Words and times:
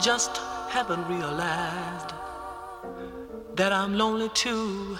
just 0.00 0.36
haven't 0.68 1.06
realized 1.08 2.12
that 3.56 3.72
I'm 3.72 3.98
lonely 3.98 4.28
too 4.30 4.96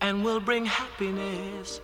and 0.00 0.22
will 0.22 0.40
bring 0.40 0.66
happiness 0.66 1.80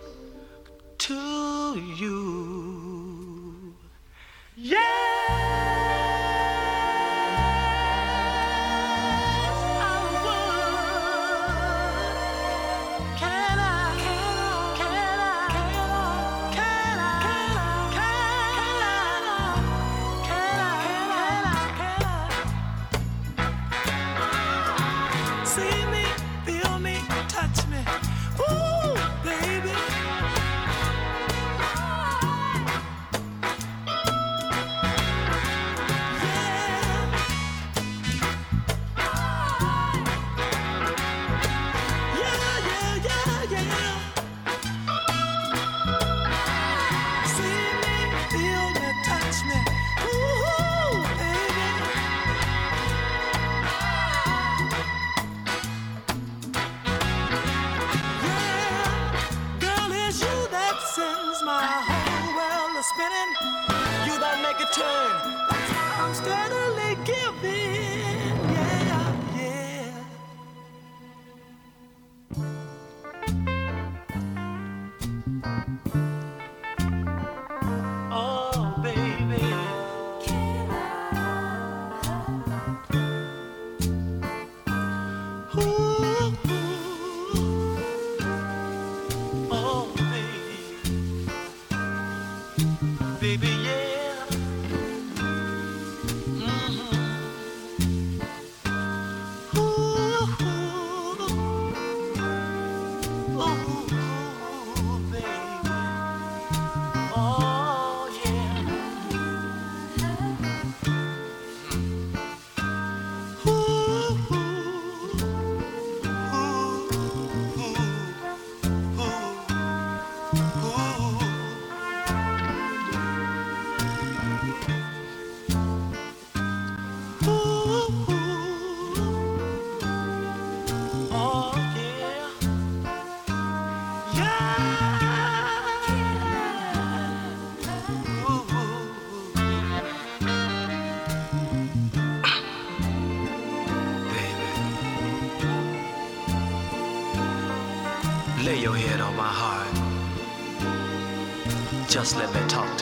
Just 151.95 152.17
let 152.17 152.33
me 152.33 152.45
talk 152.49 152.74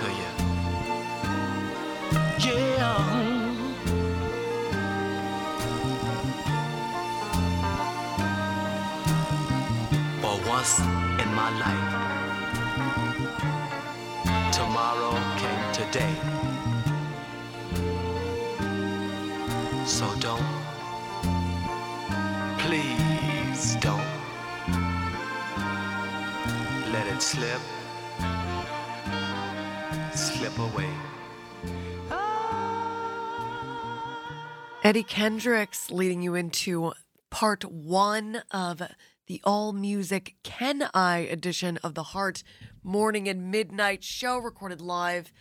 Eddie 34.84 35.04
Kendricks 35.04 35.90
leading 35.92 36.22
you 36.22 36.36
into 36.36 36.92
part 37.30 37.64
one 37.64 38.42
of 38.52 38.82
the 39.28 39.40
all 39.46 39.72
music 39.72 40.36
Can 40.44 40.90
I 40.94 41.20
edition 41.20 41.78
of 41.78 41.96
the 41.96 42.04
Heart 42.04 42.44
Morning 42.84 43.30
and 43.30 43.50
Midnight 43.50 44.04
show, 44.04 44.38
recorded 44.38 44.82
live 44.82 45.32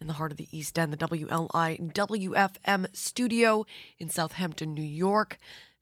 in 0.00 0.06
the 0.06 0.14
heart 0.14 0.32
of 0.32 0.38
the 0.38 0.48
East 0.50 0.78
End, 0.78 0.94
the 0.94 0.96
WLI 0.96 1.92
WFM 1.92 2.96
studio 2.96 3.66
in 3.98 4.08
Southampton, 4.08 4.72
New 4.72 4.80
York, 4.80 5.36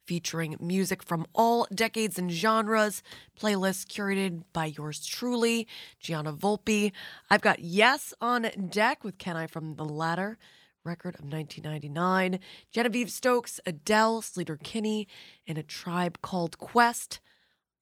featuring 0.04 0.56
music 0.58 1.00
from 1.00 1.24
all 1.36 1.68
decades 1.72 2.18
and 2.18 2.32
genres, 2.32 3.00
playlists 3.38 3.86
curated 3.86 4.42
by 4.52 4.66
yours 4.76 5.06
truly, 5.06 5.68
Gianna 6.00 6.32
Volpe. 6.32 6.90
I've 7.30 7.42
got 7.42 7.60
Yes 7.60 8.12
on 8.20 8.50
deck 8.70 9.04
with 9.04 9.18
Can 9.18 9.36
I 9.36 9.46
from 9.46 9.76
the 9.76 9.84
Ladder 9.84 10.36
record 10.84 11.14
of 11.14 11.24
1999. 11.24 12.38
Genevieve 12.70 13.10
Stokes, 13.10 13.58
Adele, 13.64 14.20
Sleater 14.20 14.62
Kinney, 14.62 15.08
and 15.46 15.56
a 15.56 15.62
tribe 15.62 16.20
called 16.20 16.58
Quest. 16.58 17.20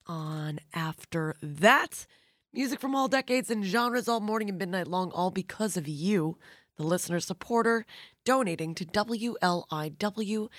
On 0.06 0.60
after 0.72 1.34
that, 1.42 2.06
music 2.52 2.80
from 2.80 2.94
all 2.94 3.08
decades 3.08 3.50
and 3.50 3.64
genres 3.64 4.08
all 4.08 4.20
morning 4.20 4.48
and 4.48 4.58
midnight 4.58 4.86
long, 4.88 5.10
all 5.12 5.30
because 5.30 5.76
of 5.76 5.88
you, 5.88 6.38
the 6.76 6.84
listener 6.84 7.20
supporter, 7.20 7.84
donating 8.24 8.74
to 8.74 8.84
WLIWFM.org. 8.84 10.52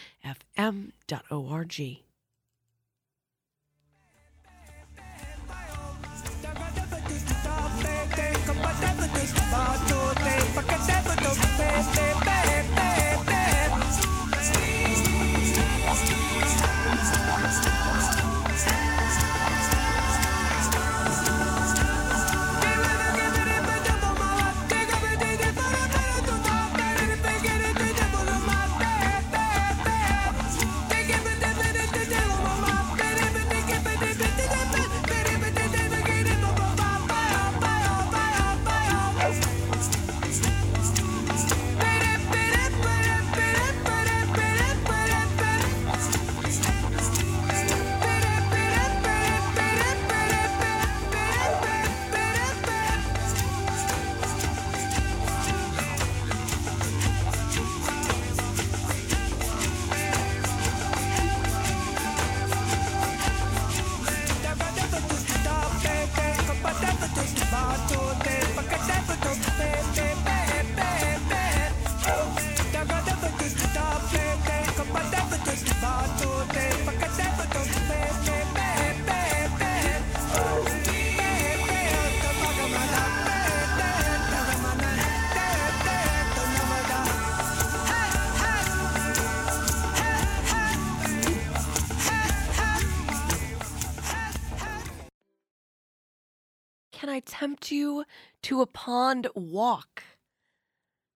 to 98.53 98.61
a 98.61 98.67
pond 98.67 99.27
walk? 99.33 100.03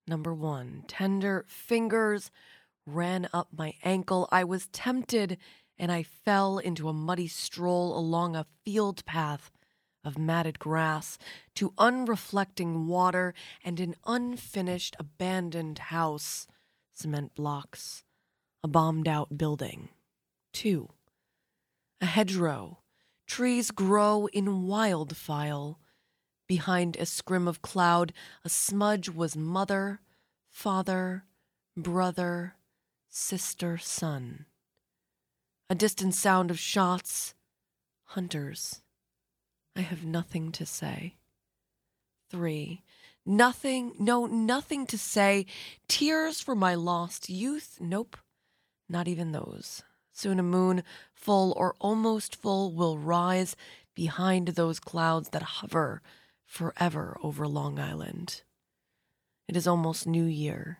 Number 0.08 0.34
one, 0.34 0.84
tender 0.88 1.46
fingers 1.48 2.32
ran 2.88 3.30
up 3.32 3.50
my 3.56 3.76
ankle. 3.84 4.28
I 4.32 4.44
was 4.44 4.66
tempted 4.70 5.38
and 5.78 5.92
I 5.92 6.02
fell 6.02 6.58
into 6.58 6.90
a 6.90 6.94
muddy 6.94 7.28
stroll 7.28 7.96
along 7.96 8.36
a 8.36 8.48
field 8.66 9.06
path 9.06 9.52
of 10.04 10.18
matted 10.18 10.58
grass 10.58 11.20
to 11.54 11.76
unreflecting 11.78 12.88
water 12.88 13.36
and 13.64 13.80
an 13.80 13.94
unfinished 14.08 14.96
abandoned 14.98 15.78
house, 15.78 16.48
cement 16.96 17.36
blocks, 17.36 18.04
a 18.64 18.68
bombed 18.68 19.08
out 19.08 19.38
building. 19.38 19.90
Two, 20.54 20.90
a 22.02 22.08
hedgerow. 22.08 22.80
Trees 23.28 23.70
grow 23.70 24.26
in 24.34 24.64
wildfile. 24.64 25.76
Behind 26.48 26.96
a 26.96 27.06
scrim 27.06 27.46
of 27.46 27.62
cloud, 27.62 28.14
a 28.46 28.50
smudge 28.50 29.10
was 29.10 29.36
mother, 29.36 30.00
father, 30.50 31.26
brother, 31.76 32.56
sister, 33.10 33.78
son. 33.78 34.46
A 35.70 35.76
distant 35.76 36.16
sound 36.16 36.50
of 36.50 36.58
shots, 36.58 37.34
hunters. 38.06 38.82
I 39.76 39.82
have 39.82 40.06
nothing 40.06 40.54
to 40.54 40.66
say. 40.66 41.16
Three. 42.30 42.82
Nothing, 43.26 43.92
no, 44.00 44.26
nothing 44.26 44.86
to 44.88 44.98
say. 44.98 45.46
Tears 45.90 46.40
for 46.40 46.56
my 46.56 46.76
lost 46.76 47.30
youth? 47.30 47.78
Nope, 47.82 48.16
not 48.88 49.10
even 49.10 49.34
those. 49.34 49.84
Soon 50.14 50.40
a 50.40 50.44
moon, 50.44 50.84
full 51.14 51.54
or 51.58 51.76
almost 51.82 52.38
full, 52.38 52.72
will 52.72 52.98
rise 52.98 53.58
behind 53.94 54.50
those 54.50 54.80
clouds 54.80 55.30
that 55.30 55.44
hover 55.44 56.02
forever 56.48 57.18
over 57.22 57.48
Long 57.48 57.78
Island. 57.78 58.42
It 59.48 59.56
is 59.56 59.68
almost 59.68 60.08
New 60.08 60.24
Year. 60.24 60.80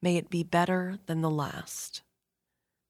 May 0.00 0.16
it 0.16 0.30
be 0.30 0.44
better 0.44 0.98
than 1.06 1.22
the 1.22 1.30
last. 1.30 2.02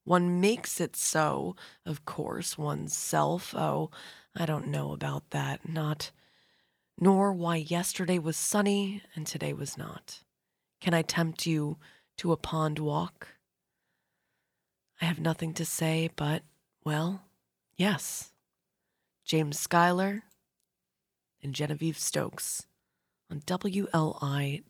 One 0.04 0.40
makes 0.40 0.80
it 0.80 0.96
so, 0.96 1.56
of 1.86 2.04
course, 2.04 2.58
oneself. 2.58 3.54
Oh, 3.56 3.90
I 4.34 4.46
don't 4.46 4.68
know 4.68 4.92
about 4.92 5.30
that. 5.30 5.68
Not, 5.68 6.10
nor 6.98 7.32
why 7.32 7.56
yesterday 7.56 8.18
was 8.18 8.36
sunny 8.36 9.02
and 9.14 9.26
today 9.26 9.52
was 9.52 9.78
not. 9.78 10.24
Can 10.80 10.92
I 10.92 11.02
tempt 11.02 11.46
you 11.46 11.78
to 12.16 12.32
a 12.32 12.36
pond 12.36 12.78
walk? 12.80 13.28
I 15.00 15.04
have 15.04 15.20
nothing 15.20 15.54
to 15.54 15.64
say, 15.64 16.10
but, 16.16 16.42
well, 16.84 17.22
yes. 17.76 18.32
James 19.24 19.58
Schuyler 19.58 20.24
and 21.42 21.54
Genevieve 21.54 21.98
Stokes 21.98 22.66
on 23.30 23.40
WLI 23.40 24.62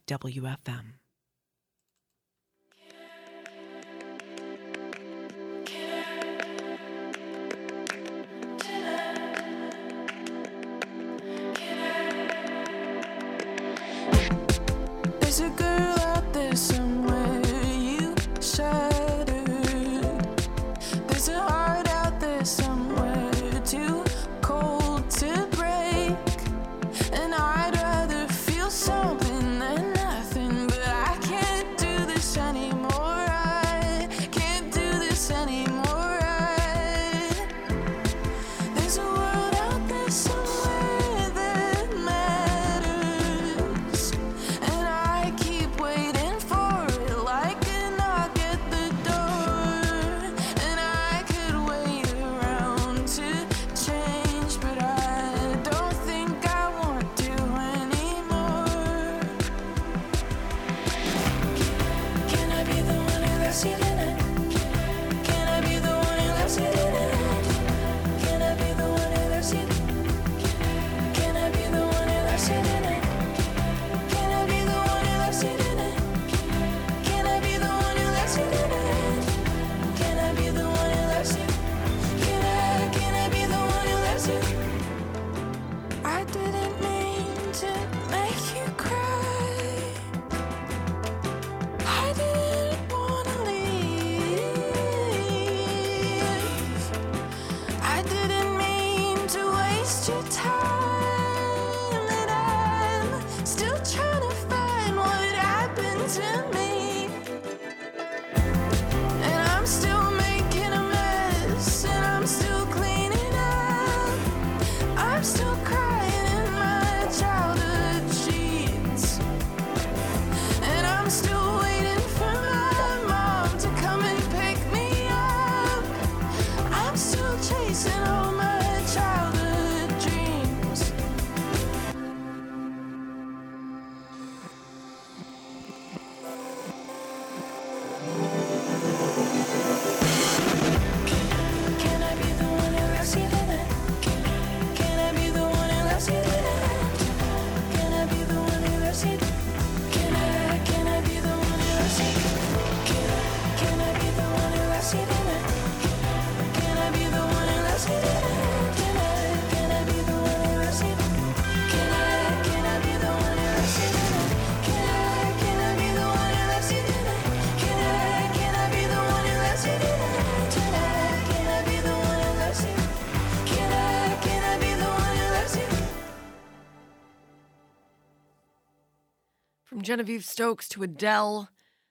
From 179.72 179.80
Genevieve 179.80 180.22
Stokes 180.22 180.68
to 180.68 180.82
Adele, 180.82 181.48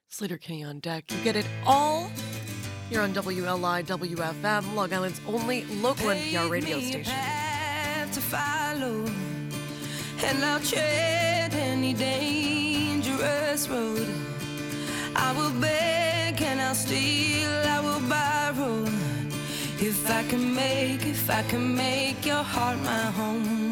Sleater 0.08 0.40
Kinney 0.40 0.64
on 0.64 0.82
deck. 0.82 1.06
You 1.10 1.18
get 1.24 1.36
it 1.36 1.48
all 1.66 2.12
here 2.92 3.02
on 3.02 3.12
WLI 3.12 3.84
WFM, 3.84 4.76
Long 4.76 4.94
Island's 4.94 5.20
only 5.28 5.66
local 5.82 6.10
NPR 6.10 6.48
radio 6.48 6.80
station. 6.80 7.12
To 8.12 8.22
follow, 8.22 9.04
and 10.24 10.46
I'll 10.46 10.60
tread 10.60 11.56
any 11.56 11.96
dangerous 11.96 13.68
road. 13.68 14.08
I 15.16 15.34
will 15.36 15.60
beg 15.60 16.40
and 16.40 16.62
I'll 16.62 16.76
steal, 16.76 17.50
I 17.50 17.80
will 17.80 18.08
borrow. 18.08 18.84
If 19.80 20.08
I 20.08 20.22
can 20.30 20.54
make, 20.54 21.08
if 21.08 21.28
I 21.32 21.42
can 21.50 21.76
make 21.76 22.28
your 22.28 22.44
heart 22.44 22.78
my 22.84 23.06
home. 23.18 23.72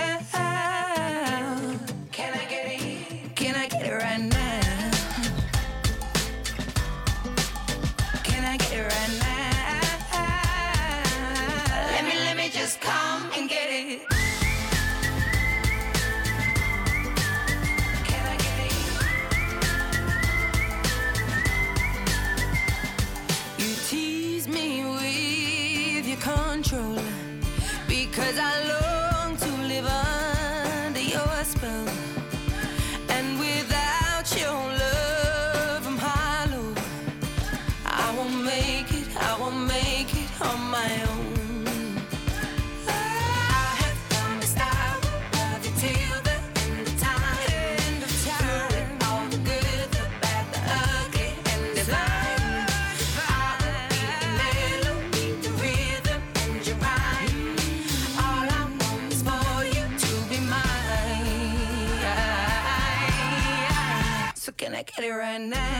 and 65.31 65.49
now 65.49 65.70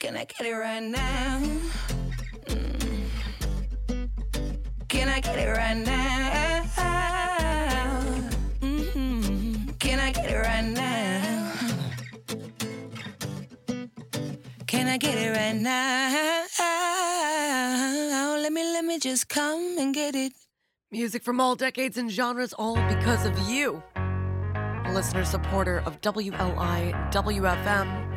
Can 0.00 0.16
I 0.16 0.24
get 0.24 0.46
it 0.46 0.54
right 0.54 0.82
now? 0.82 1.40
Mm. 2.46 3.06
Can 4.88 5.08
I 5.10 5.20
get 5.20 5.38
it 5.38 5.50
right 5.50 5.76
now? 5.76 6.62
Mm-hmm. 8.62 9.72
Can 9.78 10.00
I 10.00 10.10
get 10.10 10.30
it 10.30 10.38
right 10.38 10.64
now? 10.64 11.52
Can 14.66 14.86
I 14.88 14.96
get 14.96 15.18
it 15.18 15.36
right 15.36 15.56
now? 15.56 16.46
Oh, 16.60 18.38
let 18.40 18.52
me, 18.54 18.62
let 18.62 18.86
me 18.86 18.98
just 18.98 19.28
come 19.28 19.76
and 19.78 19.94
get 19.94 20.14
it. 20.14 20.32
Music 20.90 21.22
from 21.22 21.42
all 21.42 21.56
decades 21.56 21.98
and 21.98 22.10
genres, 22.10 22.54
all 22.54 22.76
because 22.88 23.26
of 23.26 23.38
you. 23.50 23.82
A 23.96 24.92
listener 24.94 25.26
supporter 25.26 25.82
of 25.84 26.00
WLI 26.00 27.12
WFM 27.12 28.09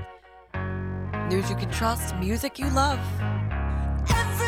News 1.33 1.49
you 1.49 1.55
can 1.55 1.71
trust, 1.71 2.15
music 2.17 2.59
you 2.59 2.69
love. 2.69 2.99
Everyone 4.07 4.42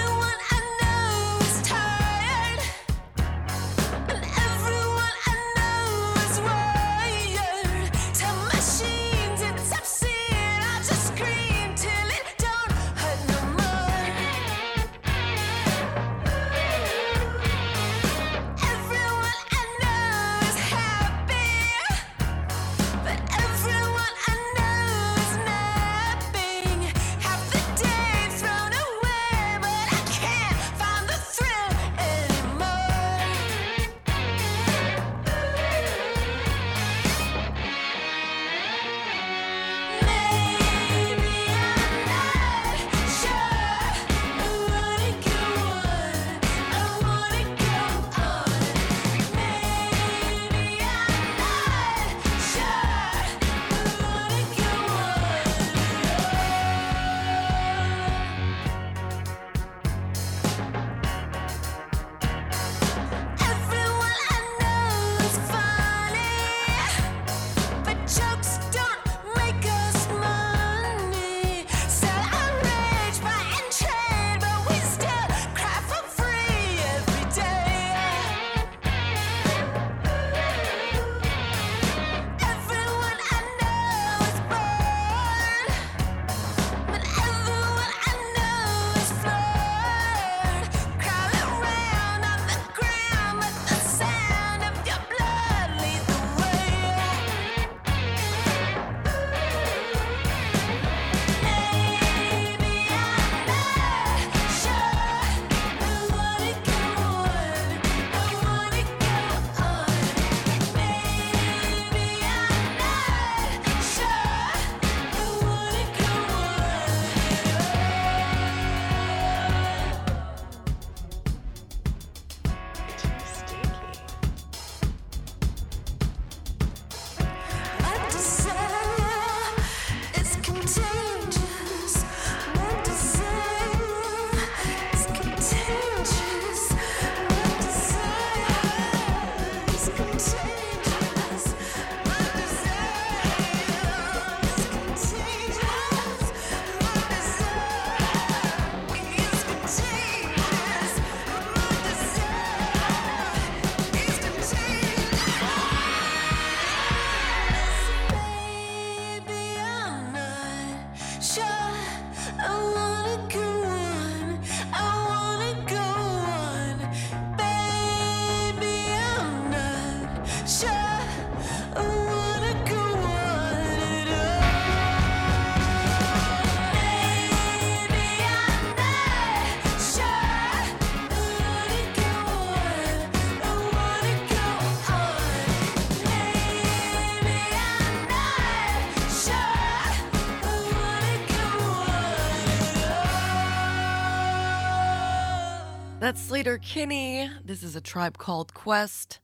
That's 196.05 196.21
Sleater 196.29 196.61
Kinney. 196.61 197.31
This 197.43 197.63
is 197.63 197.75
a 197.75 197.81
tribe 197.81 198.19
called 198.19 198.53
Quest. 198.53 199.19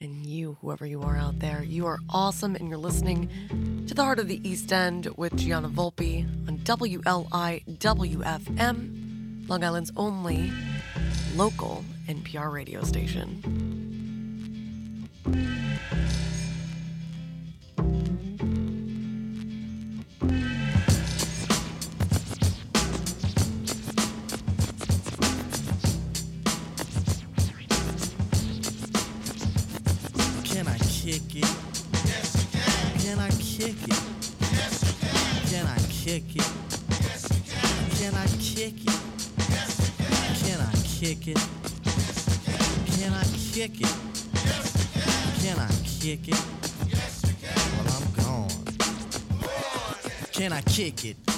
And 0.00 0.24
you, 0.24 0.56
whoever 0.62 0.86
you 0.86 1.02
are 1.02 1.18
out 1.18 1.40
there, 1.40 1.62
you 1.62 1.84
are 1.84 1.98
awesome, 2.08 2.54
and 2.54 2.66
you're 2.66 2.78
listening 2.78 3.28
to 3.86 3.92
the 3.92 4.02
Heart 4.02 4.20
of 4.20 4.26
the 4.26 4.40
East 4.48 4.72
End 4.72 5.10
with 5.18 5.36
Gianna 5.36 5.68
Volpe 5.68 6.24
on 6.48 6.56
WLIWFM, 6.60 7.18
Long 9.50 9.62
Island's 9.62 9.92
only 9.98 10.50
local 11.36 11.84
NPR 12.06 12.50
radio 12.50 12.82
station. 12.84 13.42
Kick 43.58 43.80
it? 43.80 43.96
Yes, 44.34 44.86
can. 44.94 45.42
Can 45.42 45.58
I 45.58 45.68
kick 46.00 46.28
it? 46.28 46.40
Yes, 46.86 47.24
you 47.26 47.34
can. 47.42 47.56
Well, 47.74 47.90
I'm 47.96 48.06
gone. 48.22 48.50
Can 50.30 50.52
I 50.52 50.60
kick 50.60 51.04
it? 51.04 51.37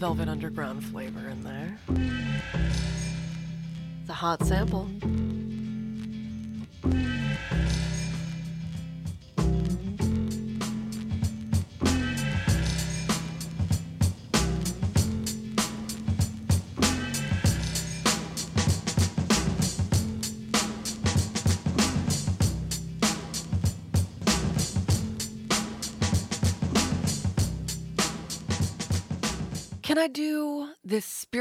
Velvet 0.00 0.30
Underground 0.30 0.82
flavor 0.82 1.28
in 1.28 1.42
there. 1.42 1.78
It's 4.00 4.08
a 4.08 4.14
hot 4.14 4.42
sample. 4.46 4.88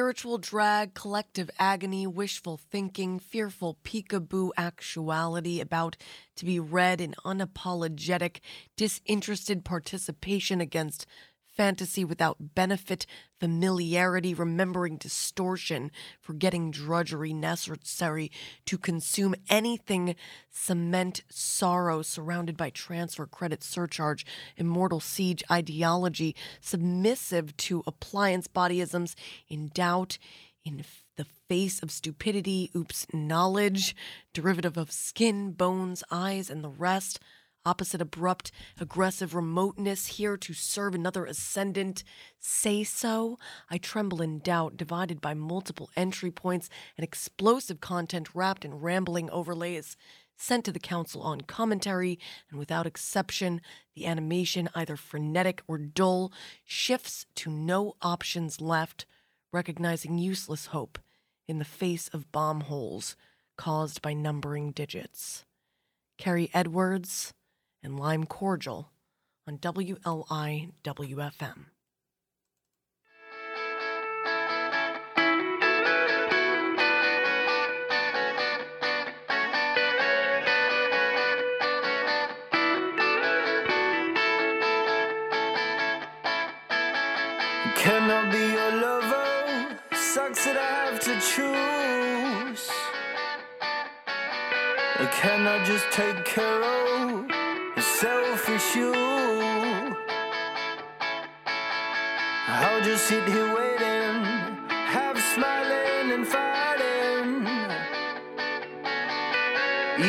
Spiritual 0.09 0.39
drag, 0.39 0.95
collective 0.95 1.51
agony, 1.59 2.07
wishful 2.07 2.57
thinking, 2.57 3.19
fearful 3.19 3.77
peekaboo 3.83 4.49
actuality 4.57 5.61
about 5.61 5.95
to 6.35 6.45
be 6.45 6.59
read 6.59 6.99
in 6.99 7.13
unapologetic, 7.23 8.39
disinterested 8.75 9.63
participation 9.63 10.59
against 10.61 11.05
fantasy 11.59 12.05
without 12.05 12.55
benefit, 12.55 13.05
familiarity, 13.37 14.33
remembering 14.33 14.95
distortion, 14.95 15.91
forgetting 16.21 16.71
drudgery 16.71 17.33
necessary 17.33 18.31
to 18.65 18.77
consume 18.77 19.35
anything, 19.49 20.15
cement 20.49 21.21
sorrow 21.29 22.01
surrounded 22.01 22.55
by 22.55 22.69
transfer 22.69 23.25
credit 23.25 23.61
surcharge, 23.61 24.25
immortal 24.55 25.01
siege 25.01 25.43
ideology, 25.51 26.33
submissive 26.61 27.57
to 27.57 27.83
appliance 27.85 28.47
bodyisms, 28.47 29.13
in 29.49 29.69
doubt, 29.73 30.17
in 30.63 30.85
the 31.17 31.25
face 31.49 31.83
of 31.83 31.91
stupidity, 31.91 32.71
oops, 32.73 33.05
knowledge, 33.11 33.97
derivative 34.33 34.77
of 34.77 34.93
skin, 34.93 35.51
bones, 35.51 36.05
eyes, 36.09 36.49
and 36.49 36.63
the 36.63 36.69
rest 36.69 37.19
opposite 37.65 38.01
abrupt, 38.01 38.51
aggressive 38.79 39.35
remoteness, 39.35 40.07
here 40.17 40.37
to 40.37 40.53
serve 40.53 40.95
another 40.95 41.25
ascendant. 41.25 42.03
Say 42.39 42.83
so? 42.83 43.37
I 43.69 43.77
tremble 43.77 44.21
in 44.21 44.39
doubt, 44.39 44.77
divided 44.77 45.21
by 45.21 45.33
multiple 45.33 45.89
entry 45.95 46.31
points 46.31 46.69
and 46.97 47.03
explosive 47.03 47.81
content 47.81 48.33
wrapped 48.33 48.65
in 48.65 48.75
rambling 48.75 49.29
overlays. 49.29 49.97
Sent 50.37 50.63
to 50.65 50.71
the 50.71 50.79
council 50.79 51.21
on 51.21 51.41
commentary, 51.41 52.17
and 52.49 52.57
without 52.57 52.87
exception, 52.87 53.59
the 53.93 54.05
animation, 54.05 54.69
either 54.73 54.95
frenetic 54.95 55.61
or 55.67 55.77
dull, 55.77 56.31
shifts 56.63 57.25
to 57.35 57.51
no 57.51 57.95
options 58.01 58.61
left, 58.61 59.05
recognizing 59.51 60.17
useless 60.17 60.67
hope 60.67 60.97
in 61.49 61.59
the 61.59 61.65
face 61.65 62.07
of 62.13 62.31
bomb 62.31 62.61
holes 62.61 63.17
caused 63.57 64.01
by 64.01 64.13
numbering 64.13 64.71
digits. 64.71 65.43
Kari 66.17 66.49
Edwards, 66.53 67.33
and 67.83 67.99
Lime 67.99 68.25
Cordiale 68.25 68.91
on 69.47 69.57
WLIWFM. 69.57 70.75
Can 87.75 88.11
I 88.11 88.31
be 88.31 88.37
your 88.37 88.71
lover? 88.81 89.79
Sucks 89.95 90.45
that 90.45 90.57
I 90.57 90.91
have 90.91 90.99
to 90.99 91.13
choose. 91.21 92.69
Can 95.21 95.47
I 95.47 95.63
just 95.65 95.85
take 95.91 96.23
care 96.23 96.63
of 96.63 96.88
selfish 98.39 98.75
you? 98.75 98.93
I'll 102.47 102.81
just 102.81 103.07
sit 103.07 103.27
here 103.27 103.53
waiting, 103.55 104.23
half 104.69 105.17
smiling 105.33 106.11
and 106.11 106.27
fighting. 106.27 107.47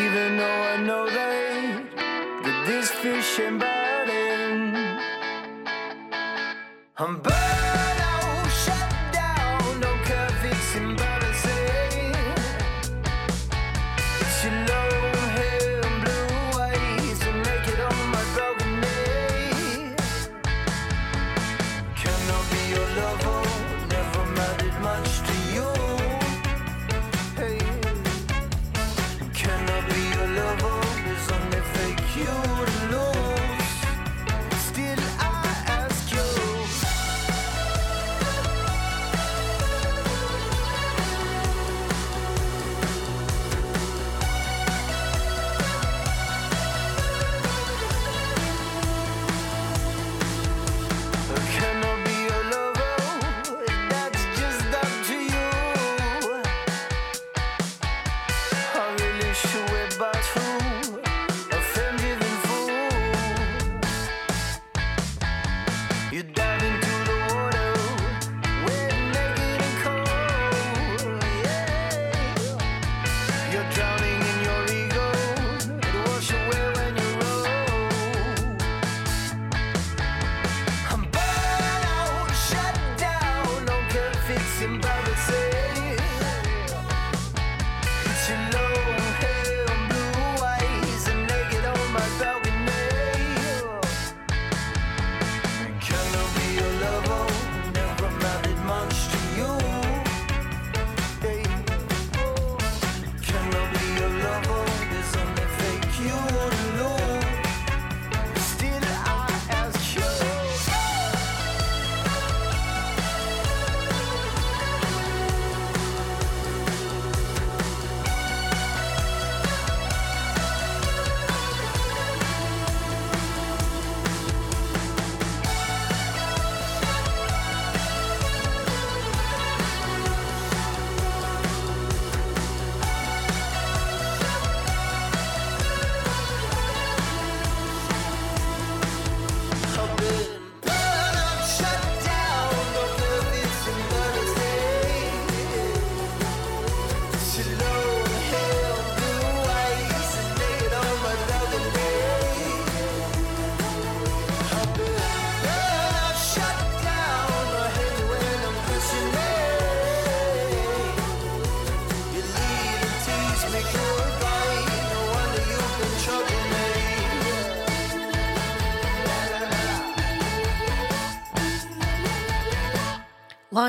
Even 0.03 0.37
though 0.37 0.63
I 0.73 0.77
know 0.87 1.07
that, 1.07 2.43
that 2.45 2.67
this 2.67 2.91
fish 2.91 3.41
ain't 3.41 3.61
biting. 3.61 4.77
I'm 6.99 7.21
burnt 7.21 7.60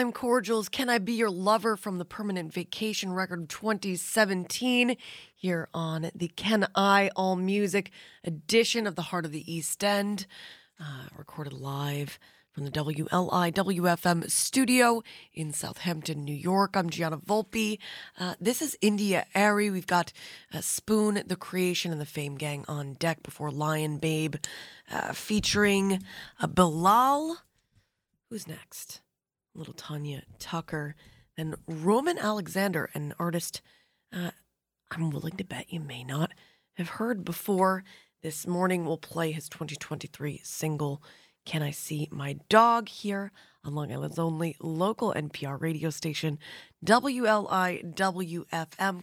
Lime 0.02 0.12
Cordiale's, 0.12 0.68
Can 0.68 0.90
I 0.90 0.98
Be 0.98 1.14
Your 1.14 1.30
Lover 1.30 1.78
from 1.78 2.00
the 2.00 2.06
Permanent 2.06 2.52
Vacation 2.52 3.14
record 3.14 3.42
of 3.44 3.48
2017 3.50 4.98
here 5.36 5.70
on 5.76 6.10
the 6.16 6.28
Can 6.30 6.68
I 6.74 7.12
All 7.16 7.36
Music 7.36 7.92
edition 8.24 8.88
of 8.88 8.96
the 8.96 9.04
Heart 9.04 9.26
of 9.26 9.32
the 9.32 9.54
East 9.54 9.84
End, 9.84 10.26
uh, 10.80 11.04
recorded 11.16 11.54
live 11.54 12.18
from 12.52 12.66
the 12.66 12.72
WLI 12.72 13.54
WFM 13.54 14.28
studio 14.28 15.04
in 15.36 15.54
Southampton, 15.54 16.26
New 16.26 16.34
York. 16.34 16.76
I'm 16.76 16.90
Gianna 16.90 17.20
Volpe. 17.20 17.78
Uh, 18.20 18.34
this 18.42 18.64
is 18.64 18.76
India.Arie. 18.82 19.70
We've 19.70 19.86
got 19.86 20.12
uh, 20.52 20.62
Spoon, 20.62 21.22
The 21.28 21.36
Creation, 21.36 21.92
and 21.92 22.02
the 22.02 22.08
Fame 22.08 22.38
Gang 22.38 22.66
on 22.68 22.94
deck 22.94 23.22
before 23.22 23.52
Lion 23.52 24.00
Babe, 24.00 24.38
uh, 24.92 25.14
featuring 25.14 26.02
uh, 26.42 26.48
Bilal. 26.48 27.38
Who's 28.32 28.48
next? 28.48 29.02
Little 29.54 29.74
Tanya 29.74 30.24
Tucker, 30.40 30.96
and 31.38 31.56
Roman 31.68 32.18
Alexander, 32.18 32.90
an 32.94 33.14
artist 33.20 33.62
uh, 34.14 34.32
I'm 34.92 35.10
willing 35.10 35.38
to 35.38 35.44
bet 35.46 35.72
you 35.72 35.80
may 35.80 36.04
not 36.04 36.32
have 36.74 36.90
heard 36.90 37.24
before. 37.24 37.86
This 38.22 38.46
morning 38.46 38.86
we'll 38.86 38.98
play 38.98 39.32
his 39.32 39.48
2023 39.50 40.42
single, 40.44 41.02
Can 41.46 41.64
I 41.64 41.72
See 41.72 42.10
My 42.12 42.38
Dog, 42.50 42.90
here 42.90 43.32
on 43.64 43.74
Long 43.74 43.92
Island's 43.92 44.20
only 44.20 44.58
local 44.60 45.14
NPR 45.14 45.62
radio 45.62 45.90
station, 45.90 46.38
WLIWFM, 46.86 47.84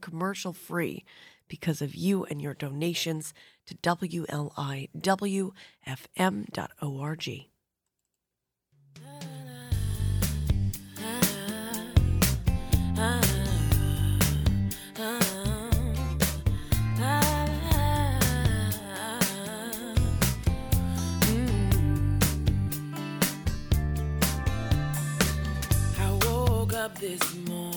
commercial 0.01 0.53
free 0.53 1.05
because 1.49 1.81
of 1.81 1.95
you 1.95 2.25
and 2.27 2.43
your 2.43 2.55
donations 2.55 3.33
to 3.67 3.75
WLIWFM.org. 3.77 4.49
up 26.89 26.99
this 27.01 27.35
morning, 27.49 27.68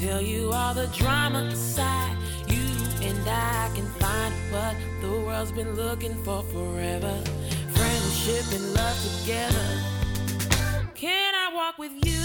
tell 0.00 0.22
you 0.22 0.50
all 0.50 0.72
the 0.72 0.86
drama 0.96 1.40
aside. 1.52 2.16
You 2.48 2.64
and 3.02 3.28
I 3.28 3.70
can 3.74 3.86
find 4.00 4.34
what 4.50 4.74
the 5.02 5.10
world's 5.26 5.52
been 5.52 5.74
looking 5.74 6.14
for 6.24 6.42
forever. 6.44 7.14
Friendship 7.74 8.44
and 8.56 8.74
love 8.74 8.98
together. 9.04 9.68
Can 10.94 11.34
I 11.34 11.54
walk 11.54 11.76
with 11.76 11.92
you 12.06 12.24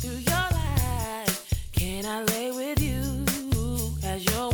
through 0.00 0.20
your 0.32 0.46
life? 0.60 1.54
Can 1.72 2.04
I 2.04 2.22
lay 2.24 2.50
with 2.50 2.82
you 2.82 3.24
as 4.04 4.22
your 4.26 4.50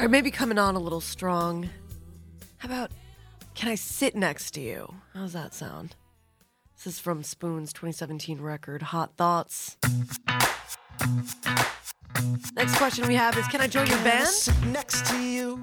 Or 0.00 0.08
maybe 0.08 0.30
coming 0.30 0.58
on 0.58 0.76
a 0.76 0.78
little 0.78 1.02
strong. 1.02 1.68
How 2.56 2.68
about 2.68 2.90
Can 3.54 3.68
I 3.68 3.74
Sit 3.74 4.16
Next 4.16 4.52
to 4.52 4.60
You? 4.62 4.94
How's 5.12 5.34
that 5.34 5.52
sound? 5.52 5.94
This 6.76 6.94
is 6.94 6.98
from 6.98 7.22
Spoon's 7.22 7.70
2017 7.74 8.40
record, 8.40 8.80
Hot 8.80 9.14
Thoughts. 9.18 9.76
Next 12.56 12.76
question 12.76 13.06
we 13.08 13.14
have 13.14 13.36
is 13.36 13.46
Can 13.48 13.60
I 13.60 13.66
join 13.66 13.88
your 13.88 13.98
band? 13.98 14.26
sit 14.28 14.58
next 14.68 15.04
to 15.10 15.20
you? 15.22 15.60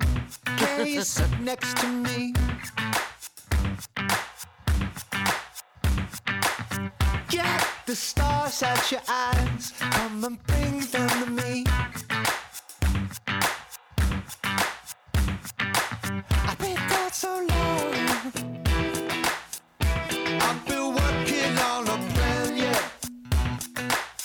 Can 0.57 0.85
you 0.85 1.01
sit 1.03 1.39
next 1.39 1.75
to 1.77 1.87
me? 1.87 2.33
Get 7.29 7.67
the 7.87 7.95
stars 7.95 8.61
at 8.61 8.91
your 8.91 9.01
eyes. 9.09 9.73
Come 9.79 10.23
and 10.23 10.43
bring 10.45 10.79
them 10.81 11.09
to 11.25 11.31
me. 11.31 11.65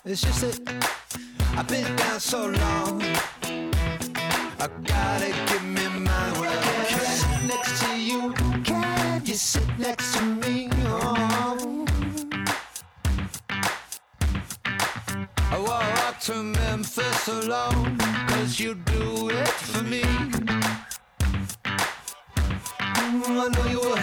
It's 0.05 0.21
just 0.21 0.43
that 0.43 0.85
I've 1.57 1.67
been 1.69 1.97
down 1.97 2.21
so 2.21 2.45
long. 2.45 3.01
I 4.61 4.69
gotta 4.85 5.29
give 5.47 5.65
me 5.65 5.89
my 6.01 6.33
well. 6.39 6.63
Can 6.87 7.01
I 7.01 7.15
sit 7.15 7.45
next 7.49 7.83
to 7.83 7.99
you? 7.99 8.35
Can 8.63 9.23
you 9.25 9.35
sit 9.37 9.79
next 9.79 10.15
to 10.17 10.23
me? 10.23 10.69
Oh. 10.85 11.87
I 15.51 15.59
walk 15.59 16.21
to 16.25 16.43
Memphis 16.43 17.29
alone, 17.29 17.97
cause 18.29 18.61
you 18.61 18.75
do 18.75 19.31
it 19.31 19.49
for 19.49 19.83
me. 19.83 20.03
I 23.15 23.49
know 23.49 23.67
you 23.67 23.79
would. 23.79 24.01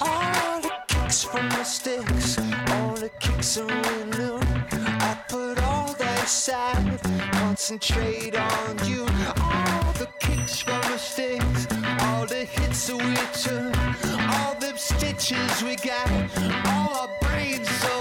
All 0.00 0.60
the 0.60 0.72
kicks 0.88 1.22
from 1.22 1.48
the 1.50 1.62
sticks, 1.62 2.36
all 2.72 2.94
the 2.96 3.10
kicks 3.20 3.56
are 3.56 3.64
new. 3.66 4.40
I 4.72 5.16
put 5.28 5.62
all 5.62 5.92
that 5.94 6.24
aside, 6.24 7.00
concentrate 7.30 8.36
on 8.36 8.78
you. 8.84 9.02
All 9.40 9.92
the 9.92 10.08
kicks 10.18 10.58
from 10.60 10.80
the 10.90 10.98
sticks, 10.98 11.68
all 12.00 12.26
the 12.26 12.44
hits 12.44 12.90
we 12.90 13.14
took, 13.34 13.76
all 14.34 14.56
the 14.58 14.72
stitches 14.76 15.62
we 15.62 15.76
got, 15.76 16.10
all 16.66 16.94
our 16.94 17.08
brains 17.22 17.70
so 17.70 17.97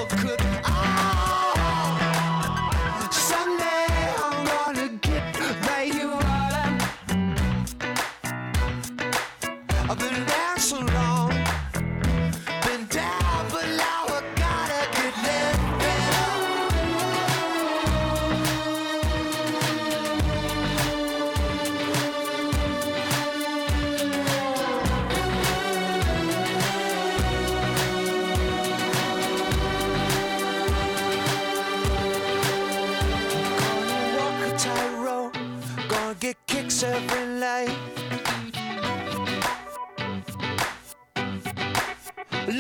every 36.98 37.28
night. 37.40 37.78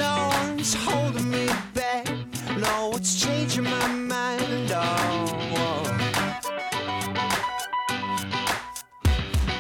No 0.03 0.13
one's 0.37 0.73
holding 0.73 1.29
me 1.31 1.47
back. 1.73 2.05
No 2.57 2.89
one's 2.91 3.11
changing 3.23 3.63
my 3.63 3.87
mind. 3.87 4.71
Oh. 4.71 5.83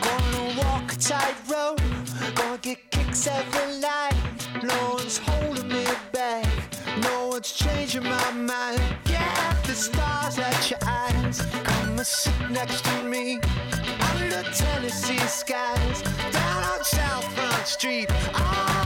Gonna 0.05 0.43
walk 0.61 0.93
a 0.93 0.97
tightrope. 1.11 1.81
Gonna 2.35 2.59
get 2.61 2.91
kicks 2.91 3.25
every 3.27 3.79
night. 3.79 4.15
No 4.61 4.79
one's 4.93 5.17
holding 5.17 5.69
me 5.69 5.85
back. 6.11 6.45
No 7.01 7.29
one's 7.29 7.51
changing 7.51 8.03
my 8.03 8.31
mind. 8.31 8.81
Yeah, 9.09 9.55
the 9.65 9.73
stars 9.73 10.37
at 10.37 10.69
your 10.69 10.79
eyes. 10.83 11.41
Come 11.63 11.97
and 11.97 12.05
sit 12.05 12.49
next 12.51 12.85
to 12.85 13.03
me. 13.03 13.39
Tennessee 14.87 15.27
skies. 15.27 16.01
Down 16.31 16.63
on 16.63 16.81
South 16.81 17.25
Front 17.33 17.67
Street. 17.67 18.07
Oh. 18.09 18.76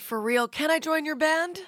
But 0.00 0.06
for 0.06 0.18
real, 0.18 0.48
can 0.48 0.70
I 0.70 0.78
join 0.78 1.04
your 1.04 1.14
band? 1.14 1.60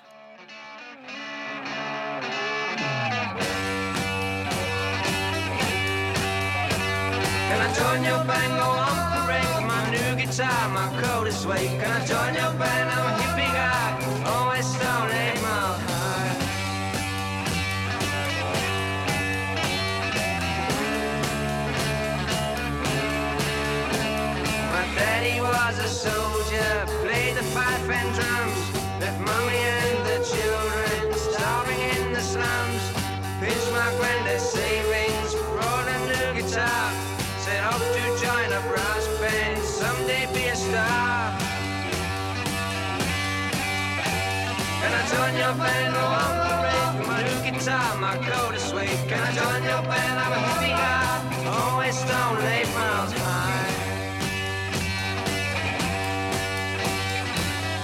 Join 45.33 45.41
your 45.41 45.55
band? 45.55 45.95
Oh, 45.97 46.21
I'm 46.23 46.37
the 46.45 46.55
red, 46.63 47.07
my 47.07 47.21
new 47.23 47.51
guitar, 47.51 47.97
my 47.99 48.17
coat 48.17 48.55
is 48.55 48.63
sweet. 48.63 48.99
Can 49.09 49.21
I 49.21 49.33
join 49.33 49.63
your 49.63 49.83
band? 49.83 50.21
I'm 50.21 50.33
a 50.33 50.41
hippie 50.47 50.77
guy, 50.77 51.47
always 51.47 51.97
stone 51.99 52.39
eight 52.53 52.69
miles 52.75 53.13
high. 53.13 53.73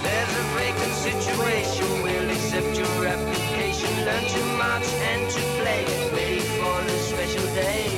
There's 0.03 0.33
a 0.35 0.45
vacant 0.57 0.95
situation. 1.07 2.03
We'll 2.03 2.29
accept 2.29 2.77
your 2.77 3.05
application. 3.05 3.89
Learn 4.05 4.23
to 4.23 4.41
march 4.57 4.87
and 5.09 5.29
to 5.31 5.41
play. 5.59 5.85
Ready 6.13 6.39
for 6.57 6.83
the 6.83 6.97
special 6.99 7.45
day. 7.55 7.88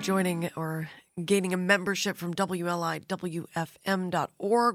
Joining 0.00 0.50
or 0.56 0.88
gaining 1.26 1.52
a 1.52 1.58
membership 1.58 2.16
from 2.16 2.32
WLIWFM.org 2.32 3.06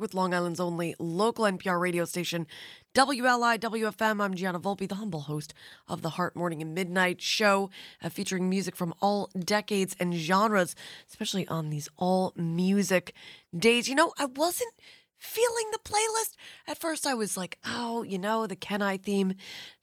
with 0.01 0.13
Long 0.13 0.35
Island's 0.35 0.59
only 0.59 0.93
local 0.99 1.45
NPR 1.45 1.79
radio 1.79 2.05
station, 2.05 2.45
WLIWFM. 2.93 4.21
I'm 4.21 4.35
Gianna 4.35 4.59
Volpe, 4.59 4.87
the 4.87 4.93
humble 4.95 5.21
host 5.21 5.55
of 5.87 6.03
the 6.03 6.11
Heart 6.11 6.35
Morning 6.35 6.61
and 6.61 6.75
Midnight 6.75 7.23
show, 7.23 7.71
uh, 8.03 8.09
featuring 8.09 8.51
music 8.51 8.75
from 8.75 8.93
all 9.01 9.31
decades 9.37 9.95
and 9.99 10.13
genres, 10.13 10.75
especially 11.09 11.47
on 11.47 11.71
these 11.71 11.89
all 11.97 12.31
music 12.35 13.15
days. 13.57 13.89
You 13.89 13.95
know, 13.95 14.13
I 14.19 14.25
wasn't 14.25 14.75
feeling 15.17 15.71
the 15.71 15.79
playlist. 15.79 16.35
At 16.67 16.77
first, 16.77 17.07
I 17.07 17.15
was 17.15 17.35
like, 17.35 17.57
oh, 17.65 18.03
you 18.03 18.19
know, 18.19 18.45
the 18.45 18.55
Can 18.55 18.83
I 18.83 18.97
theme, 18.97 19.33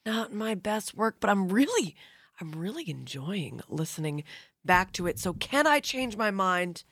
not 0.07 0.33
my 0.33 0.55
best 0.55 0.95
work, 0.95 1.17
but 1.19 1.31
I'm 1.31 1.49
really, 1.49 1.97
I'm 2.41 2.53
really 2.53 2.89
enjoying 2.89 3.61
listening 3.69 4.23
back 4.65 4.93
to 4.93 5.07
it. 5.07 5.19
So, 5.19 5.35
can 5.35 5.67
I 5.67 5.81
change 5.81 6.17
my 6.17 6.31
mind? 6.31 6.85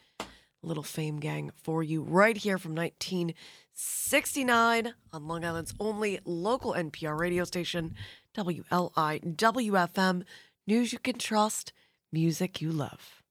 Little 0.63 0.83
Fame 0.83 1.21
Gang 1.21 1.53
for 1.63 1.83
you 1.83 2.03
right 2.03 2.37
here 2.37 2.59
from 2.59 2.75
1969 2.75 4.95
on 5.13 5.29
Long 5.29 5.45
Island's 5.45 5.75
only 5.81 6.21
local 6.25 6.75
NPR 6.75 7.19
radio 7.19 7.45
station, 7.45 7.95
WLIWFM. 8.37 10.25
News 10.67 10.93
you 10.93 10.99
can 10.99 11.17
trust, 11.19 11.73
music 12.13 12.61
you 12.61 12.71
love. 12.71 13.23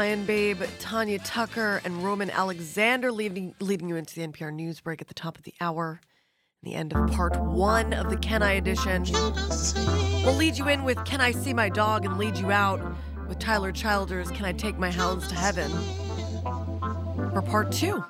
Lion 0.00 0.24
Babe, 0.24 0.62
Tanya 0.78 1.18
Tucker, 1.18 1.82
and 1.84 2.02
Roman 2.02 2.30
Alexander 2.30 3.12
leading, 3.12 3.54
leading 3.60 3.86
you 3.86 3.96
into 3.96 4.14
the 4.14 4.26
NPR 4.26 4.50
news 4.50 4.80
break 4.80 5.02
at 5.02 5.08
the 5.08 5.14
top 5.14 5.36
of 5.36 5.44
the 5.44 5.52
hour. 5.60 6.00
The 6.62 6.72
end 6.72 6.94
of 6.94 7.12
part 7.12 7.38
one 7.38 7.92
of 7.92 8.08
the 8.08 8.16
Can 8.16 8.42
I 8.42 8.52
edition. 8.52 9.04
We'll 10.24 10.36
lead 10.36 10.56
you 10.56 10.68
in 10.68 10.84
with 10.84 11.04
Can 11.04 11.20
I 11.20 11.32
See 11.32 11.52
My 11.52 11.68
Dog 11.68 12.06
and 12.06 12.16
lead 12.16 12.38
you 12.38 12.50
out 12.50 12.80
with 13.28 13.38
Tyler 13.38 13.72
Childers' 13.72 14.30
Can 14.30 14.46
I 14.46 14.52
Take 14.52 14.78
My 14.78 14.90
Hounds 14.90 15.28
to 15.28 15.34
Heaven 15.34 15.70
for 17.32 17.42
part 17.42 17.70
two. 17.70 18.02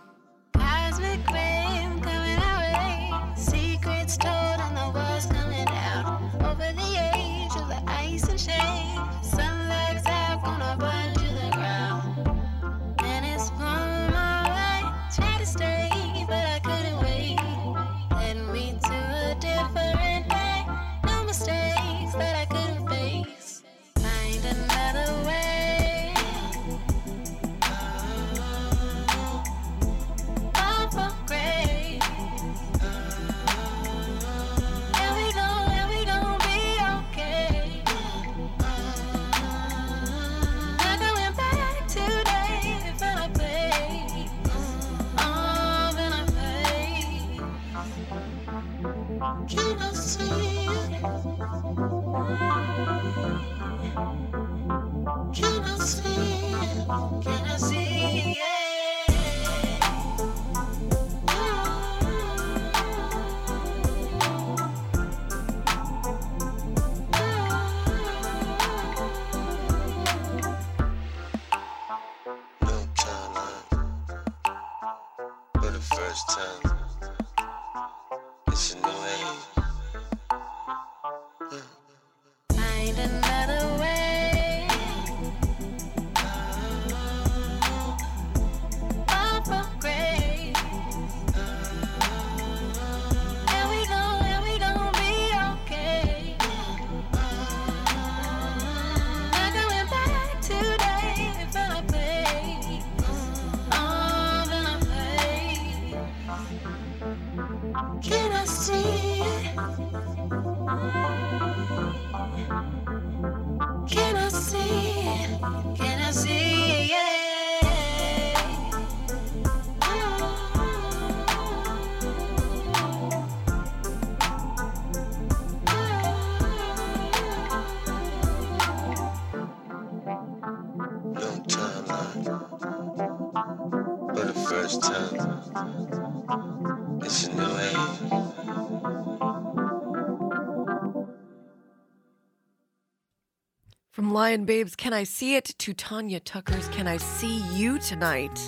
Lion 144.31 144.45
Babes 144.45 144.77
Can 144.77 144.93
I 144.93 145.03
See 145.03 145.35
It 145.35 145.47
to 145.59 145.75
Tanya 145.75 146.21
Tucker's 146.21 146.69
Can 146.69 146.87
I 146.87 146.99
See 146.99 147.43
You 147.53 147.81
Tonight? 147.81 148.39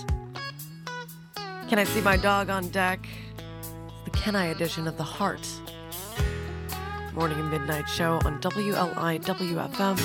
Can 1.68 1.80
I 1.80 1.82
See 1.82 2.00
My 2.00 2.16
Dog 2.16 2.50
on 2.50 2.68
Deck? 2.68 3.04
The 4.04 4.10
Can 4.10 4.36
I 4.36 4.44
edition 4.46 4.86
of 4.86 4.96
The 4.96 5.02
Heart. 5.02 5.44
Morning 7.14 7.36
and 7.36 7.50
Midnight 7.50 7.88
Show 7.88 8.20
on 8.24 8.40
WLIWFM. 8.40 10.00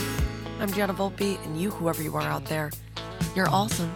I'm 0.59 0.73
Gianna 0.73 0.95
Volpe, 0.95 1.37
and 1.45 1.61
you, 1.61 1.69
whoever 1.69 2.01
you 2.01 2.15
are 2.15 2.23
out 2.23 2.45
there, 2.45 2.71
you're 3.35 3.49
awesome. 3.49 3.93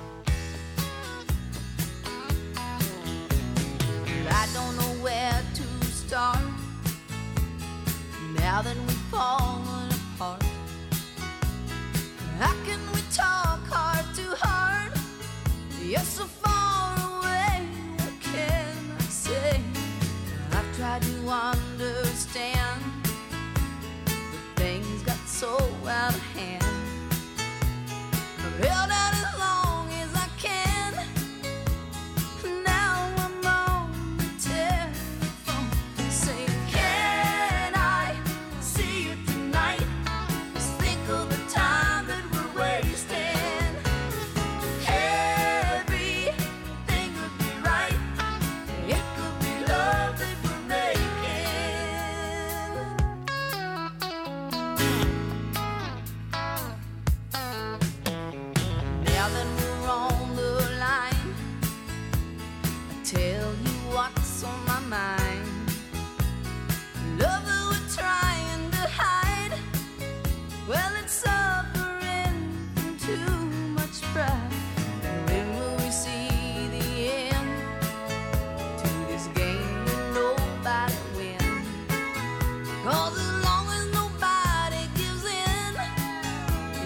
so 25.41 25.57
out 25.87 26.13
of 26.13 26.19
hand. 26.35 26.61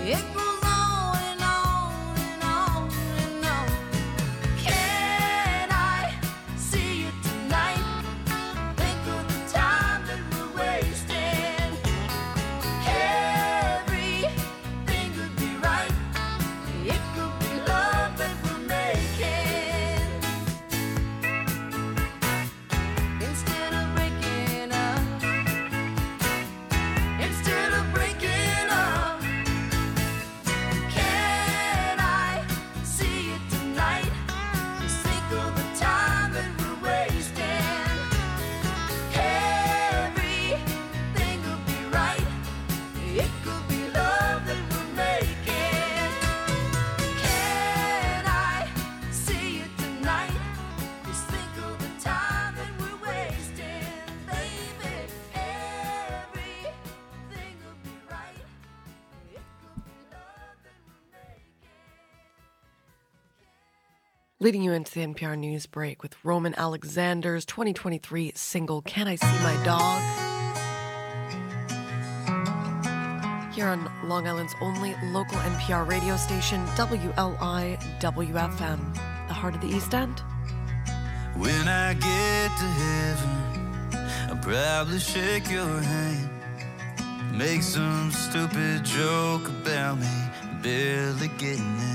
Yêu 0.05 0.44
leading 64.45 64.61
you 64.61 64.73
into 64.73 64.93
the 64.93 64.99
NPR 64.99 65.35
News 65.35 65.65
Break 65.65 66.03
with 66.03 66.15
Roman 66.23 66.53
Alexander's 66.53 67.45
2023 67.45 68.33
single, 68.35 68.83
Can 68.83 69.07
I 69.07 69.15
See 69.15 69.25
My 69.25 69.59
Dog? 69.65 70.03
Here 73.55 73.65
on 73.65 73.89
Long 74.07 74.27
Island's 74.27 74.53
only 74.61 74.95
local 75.05 75.39
NPR 75.39 75.89
radio 75.89 76.15
station, 76.15 76.63
WLIWFM, 76.75 77.73
the 79.27 79.33
heart 79.33 79.55
of 79.55 79.61
the 79.61 79.67
East 79.67 79.95
End. 79.95 80.19
When 81.35 81.67
I 81.67 81.95
get 81.95 82.51
to 82.59 82.65
heaven, 82.83 83.31
I'll 84.29 84.37
probably 84.43 84.99
shake 84.99 85.49
your 85.49 85.81
hand, 85.81 86.29
make 87.35 87.63
some 87.63 88.11
stupid 88.11 88.85
joke 88.85 89.49
about 89.49 89.97
me, 89.97 90.05
barely 90.61 91.29
getting 91.29 91.79
it. 91.79 91.94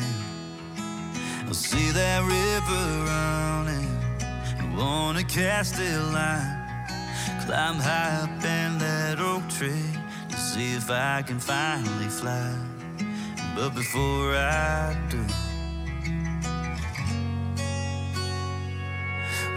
I 1.50 1.52
see 1.52 1.90
that 1.90 2.22
river 2.22 2.84
running 3.10 3.90
and 4.60 4.78
wanna 4.78 5.24
cast 5.24 5.74
a 5.80 5.98
line. 5.98 6.62
Climb 7.44 7.74
high 7.74 8.22
up 8.22 8.44
in 8.44 8.78
that 8.78 9.18
oak 9.18 9.42
tree 9.48 9.90
to 10.28 10.36
see 10.36 10.74
if 10.74 10.88
I 10.88 11.22
can 11.22 11.40
finally 11.40 12.06
fly. 12.06 12.54
But 13.56 13.74
before 13.74 14.36
I 14.36 14.96
do, 15.08 15.18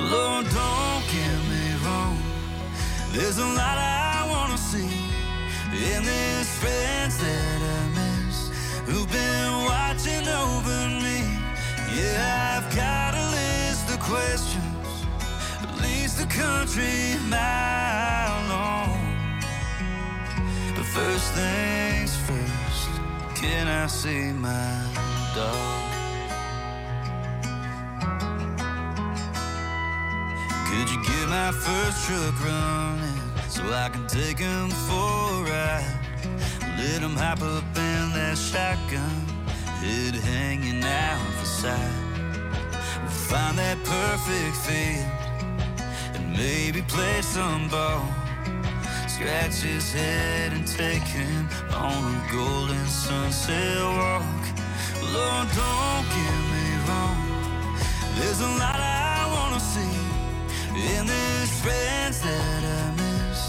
Lord, 0.01 0.45
don't 0.49 1.03
get 1.13 1.37
me 1.51 1.65
wrong. 1.85 2.17
There's 3.11 3.37
a 3.37 3.45
lot 3.45 3.77
I 3.77 4.25
wanna 4.31 4.57
see 4.57 4.97
in 5.91 6.01
these 6.01 6.49
friends 6.57 7.19
that 7.19 7.59
I 7.77 7.81
miss 7.99 8.49
who've 8.87 9.11
been 9.11 9.65
watching 9.69 10.27
over 10.27 10.89
me. 10.89 11.02
Yeah, 11.95 12.57
I've 12.57 12.75
got 12.75 13.13
a 13.13 13.25
list 13.29 13.87
of 13.93 13.99
questions, 13.99 15.05
at 15.61 15.79
least 15.79 16.19
a 16.19 16.25
country 16.25 17.19
mile 17.29 18.49
long. 18.49 18.97
But 20.75 20.85
first 20.85 21.33
things 21.33 22.15
first, 22.25 22.89
can 23.35 23.67
I 23.67 23.85
see 23.85 24.31
my 24.33 24.87
dog? 25.35 25.93
Could 30.67 30.89
you 30.89 30.99
get 31.03 31.29
my 31.29 31.51
first 31.51 32.07
truck 32.07 32.43
running 32.43 33.21
so 33.49 33.71
I 33.71 33.89
can 33.89 34.07
take 34.07 34.39
him 34.39 34.69
for 34.87 35.29
a 35.29 35.43
ride? 35.43 35.99
Let 36.75 37.03
him 37.03 37.15
hop 37.15 37.43
up 37.43 37.63
in 37.77 38.13
that 38.17 38.35
shotgun, 38.35 39.27
head 39.77 40.15
hanging 40.15 40.83
out 40.83 41.42
the 41.63 41.69
side. 41.69 43.01
We'll 43.01 43.09
find 43.31 43.57
that 43.57 43.77
perfect 43.83 44.55
fit 44.65 45.05
and 46.15 46.31
maybe 46.33 46.81
play 46.81 47.21
some 47.21 47.67
ball. 47.69 48.05
Scratch 49.07 49.61
his 49.61 49.93
head 49.93 50.53
and 50.53 50.67
take 50.67 51.03
him 51.03 51.47
on 51.73 52.01
a 52.15 52.31
golden 52.31 52.85
sunset 52.87 53.83
walk. 53.83 54.43
Lord, 55.15 55.47
don't 55.61 56.05
get 56.17 56.39
me 56.53 56.67
wrong. 56.87 57.19
There's 58.17 58.41
a 58.41 58.51
lot 58.63 58.79
I 58.79 59.21
wanna 59.35 59.59
see 59.73 59.97
in 60.95 61.05
these 61.05 61.53
friends 61.63 62.21
that 62.27 62.61
I 62.79 62.83
miss 63.01 63.39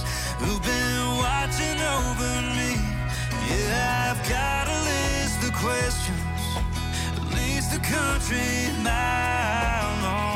who've 0.41 0.63
been 0.63 1.07
watching 1.25 1.79
over 1.97 2.33
me. 2.59 2.73
Yeah, 3.51 4.11
I've 4.11 4.23
got 4.29 4.65
a 4.69 4.79
list 4.91 5.39
of 5.49 5.53
questions, 5.55 6.24
country 7.95 8.73
mile 8.83 10.03
long. 10.03 10.34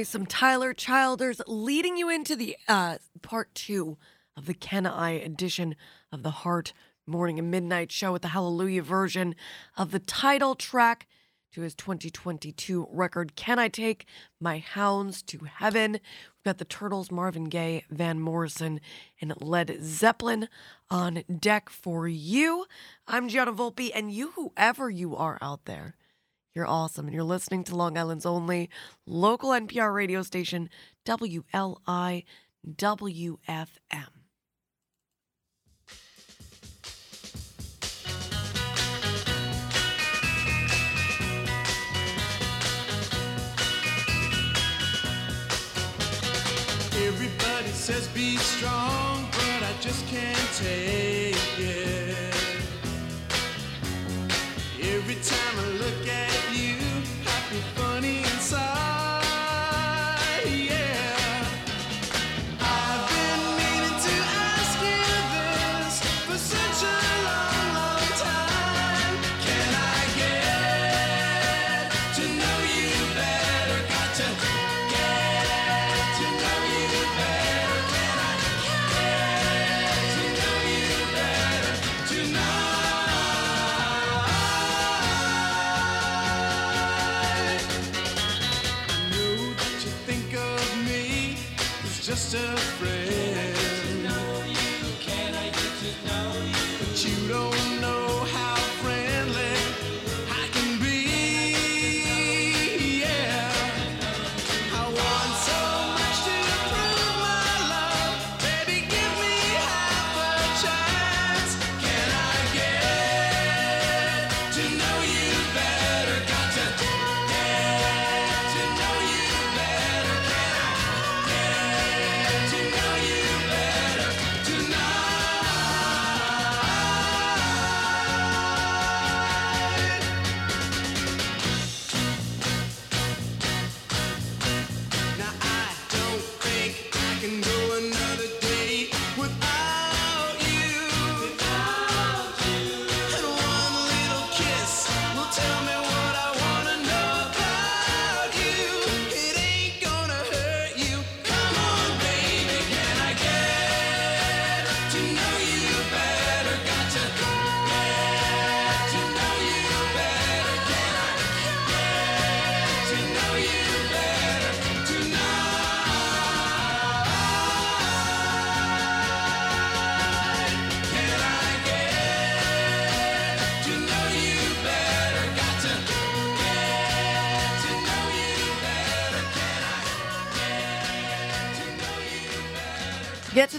Me 0.00 0.04
some 0.04 0.24
Tyler 0.24 0.72
Childers 0.72 1.42
leading 1.46 1.98
you 1.98 2.08
into 2.08 2.34
the 2.34 2.56
uh, 2.66 2.96
part 3.20 3.54
two 3.54 3.98
of 4.34 4.46
the 4.46 4.54
Can 4.54 4.86
I 4.86 5.10
edition 5.10 5.76
of 6.10 6.22
the 6.22 6.30
Heart 6.30 6.72
Morning 7.06 7.38
and 7.38 7.50
Midnight 7.50 7.92
show 7.92 8.10
with 8.10 8.22
the 8.22 8.28
Hallelujah 8.28 8.80
version 8.80 9.34
of 9.76 9.90
the 9.90 9.98
title 9.98 10.54
track 10.54 11.06
to 11.52 11.60
his 11.60 11.74
2022 11.74 12.88
record, 12.90 13.36
Can 13.36 13.58
I 13.58 13.68
Take 13.68 14.06
My 14.40 14.56
Hounds 14.56 15.20
to 15.24 15.40
Heaven? 15.40 15.92
We've 15.92 16.44
got 16.46 16.56
the 16.56 16.64
Turtles, 16.64 17.10
Marvin 17.10 17.44
Gaye, 17.44 17.84
Van 17.90 18.20
Morrison, 18.20 18.80
and 19.20 19.34
Led 19.42 19.80
Zeppelin 19.82 20.48
on 20.88 21.24
deck 21.38 21.68
for 21.68 22.08
you. 22.08 22.64
I'm 23.06 23.28
Gianna 23.28 23.52
Volpe, 23.52 23.90
and 23.94 24.10
you, 24.10 24.30
whoever 24.30 24.88
you 24.88 25.14
are 25.14 25.36
out 25.42 25.66
there, 25.66 25.94
you're 26.54 26.66
awesome. 26.66 27.06
And 27.06 27.14
you're 27.14 27.22
listening 27.22 27.64
to 27.64 27.76
Long 27.76 27.96
Island's 27.96 28.26
only 28.26 28.70
local 29.06 29.50
NPR 29.50 29.94
radio 29.94 30.22
station, 30.22 30.68
WLI 31.06 32.24
WFM. 32.66 34.06
Everybody 47.02 47.68
says 47.68 48.08
be 48.08 48.36
strong, 48.36 49.26
but 49.32 49.62
I 49.62 49.72
just 49.80 50.06
can't 50.08 50.36
take 50.56 51.58
it. 51.58 52.34
Every 54.82 55.14
time 55.14 55.58
I 55.58 55.79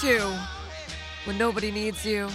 To 0.00 0.38
when 1.24 1.38
nobody 1.38 1.70
needs 1.70 2.04
you? 2.04 2.28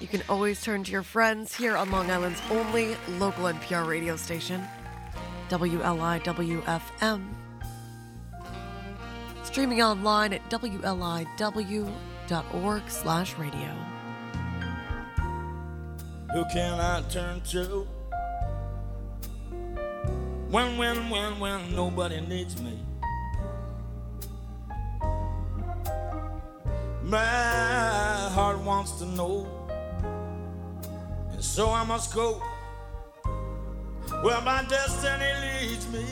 You 0.00 0.08
can 0.08 0.22
always 0.28 0.62
turn 0.62 0.82
to 0.84 0.92
your 0.92 1.02
friends 1.02 1.54
here 1.54 1.76
on 1.76 1.90
Long 1.90 2.10
Island's 2.10 2.40
only 2.50 2.96
local 3.18 3.44
NPR 3.44 3.86
radio 3.86 4.16
station, 4.16 4.62
WLIWFM. 5.50 7.28
Streaming 9.42 9.82
online 9.82 10.32
at 10.32 10.48
WLIW.org 10.48 11.92
slash 12.88 13.36
radio. 13.36 13.76
Who 16.32 16.44
can 16.46 16.80
I 16.80 17.02
turn 17.10 17.42
to? 17.50 17.86
When, 20.48 20.78
when, 20.78 21.10
when, 21.10 21.38
when 21.38 21.74
nobody 21.74 22.22
needs 22.22 22.62
me. 22.62 22.79
My 27.10 28.30
heart 28.36 28.60
wants 28.60 28.92
to 29.00 29.04
know, 29.04 29.44
and 31.32 31.42
so 31.44 31.68
I 31.68 31.82
must 31.82 32.14
go 32.14 32.40
where 34.22 34.40
my 34.42 34.64
destiny 34.68 35.32
leads 35.42 35.88
me. 35.88 36.04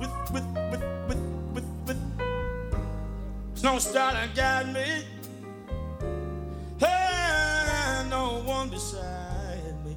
With, 0.00 0.10
with, 0.32 0.44
with, 0.70 0.82
with, 1.06 1.22
with, 1.52 1.64
with 1.86 3.62
no 3.62 3.78
star 3.78 4.12
to 4.12 4.26
guide 4.34 4.72
me, 4.72 5.04
and 6.80 8.08
no 8.08 8.40
one 8.46 8.70
beside 8.70 9.84
me. 9.84 9.96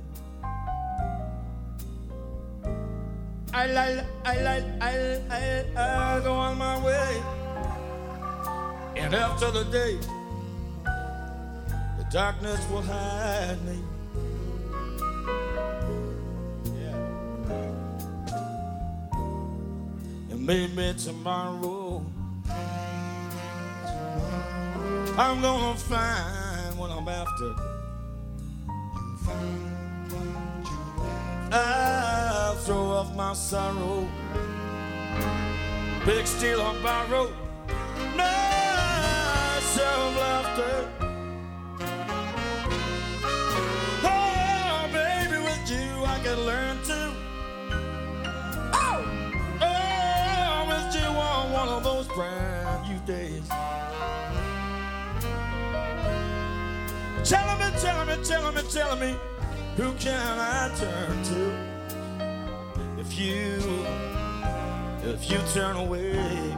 I, 3.53 3.71
I, 3.73 4.05
I, 4.25 4.35
I, 4.35 4.63
I, 4.81 5.21
I, 5.29 6.17
I 6.17 6.19
go 6.19 6.33
on 6.33 6.57
my 6.57 6.83
way. 6.83 7.42
And 8.95 9.15
after 9.15 9.51
the 9.51 9.63
day, 9.65 9.97
the 11.97 12.05
darkness 12.11 12.59
will 12.69 12.81
hide 12.81 13.57
me. 13.65 13.79
Yeah. 16.75 16.97
And 20.31 20.45
maybe 20.45 20.93
tomorrow, 20.97 22.05
I'm 25.17 25.41
gonna 25.41 25.77
find 25.77 26.77
what 26.77 26.91
I'm 26.91 27.07
after. 27.07 27.55
I'll 31.51 32.55
throw 32.55 32.91
off 32.91 33.15
my 33.15 33.33
sorrow, 33.33 34.07
big 36.05 36.25
steal 36.25 36.61
or 36.61 36.73
borrow. 36.81 37.31
No 38.17 38.72
of 39.77 40.15
laughter. 40.15 40.89
Oh, 44.03 44.89
baby, 44.91 45.37
with 45.41 45.69
you 45.69 46.05
I 46.05 46.19
can 46.23 46.39
learn 46.45 46.77
to. 46.83 47.13
Oh, 48.73 48.99
oh, 49.61 50.65
with 50.67 50.95
you 50.95 51.07
on 51.07 51.51
one 51.51 51.69
of 51.69 51.83
those 51.83 52.07
brand 52.09 52.87
new 52.87 52.99
days. 53.05 53.47
Tell 57.23 57.57
me, 57.57 57.65
tell 57.79 58.05
me, 58.05 58.15
tell 58.23 58.51
me, 58.51 58.61
tell 58.69 58.95
me, 58.95 59.15
who 59.77 59.93
can 59.93 60.39
I 60.39 60.71
turn 60.75 61.23
to? 61.23 63.01
If 63.01 63.17
you, 63.19 63.85
if 65.03 65.29
you 65.31 65.39
turn 65.53 65.77
away 65.77 66.55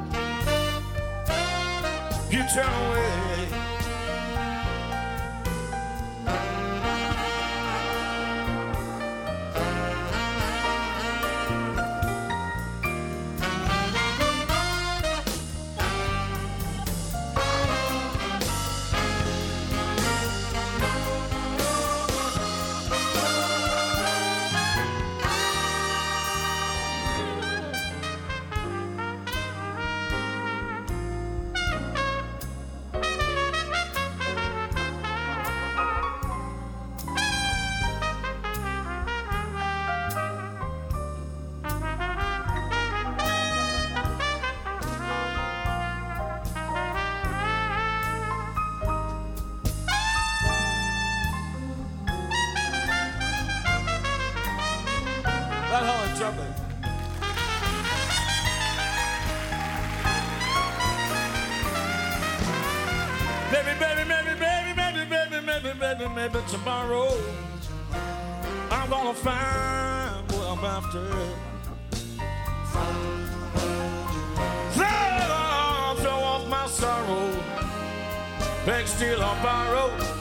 you 2.32 2.44
turn 2.54 2.66
away. 2.66 3.75
Tomorrow. 66.48 67.10
I'm 68.72 68.89
gonna 68.89 69.14
find 69.14 70.32
what 70.32 70.48
I'm 70.54 70.66
after. 70.66 71.10
Throw, 74.74 76.12
off 76.12 76.48
my 76.48 76.68
sorrow, 76.68 77.30
beg, 78.66 78.88
steal, 78.88 79.24
or 79.24 79.36
borrow 79.41 80.14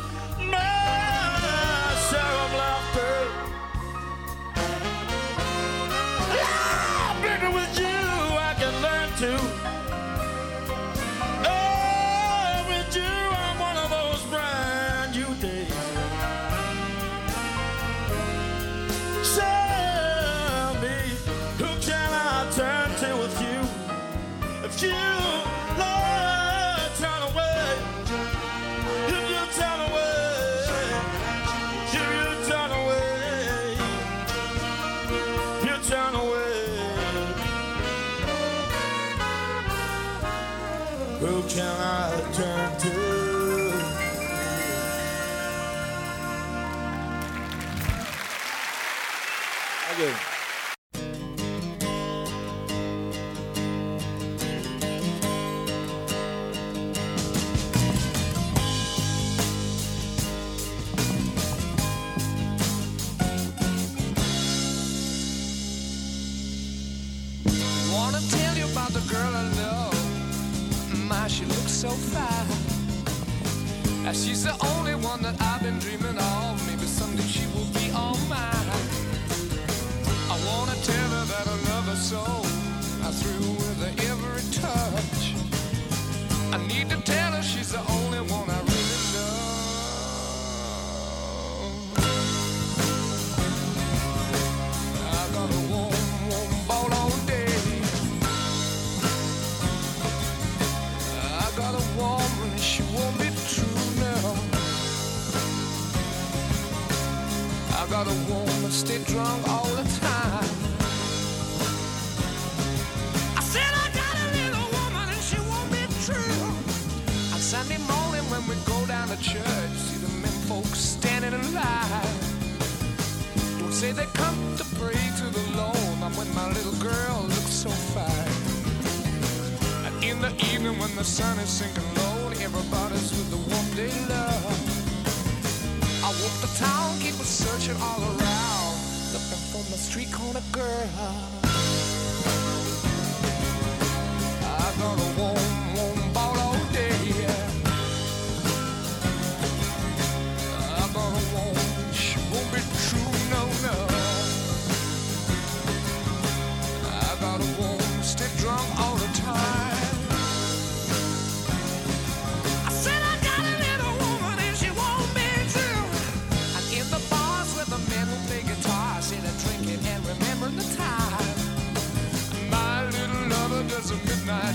street 139.84 140.10
corner 140.10 140.40
girl. 140.50 142.53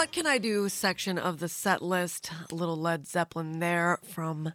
What 0.00 0.12
Can 0.12 0.26
I 0.26 0.38
Do 0.38 0.66
section 0.70 1.18
of 1.18 1.40
the 1.40 1.48
set 1.48 1.82
list. 1.82 2.32
A 2.50 2.54
little 2.54 2.78
Led 2.78 3.06
Zeppelin 3.06 3.58
there 3.58 3.98
from 4.02 4.54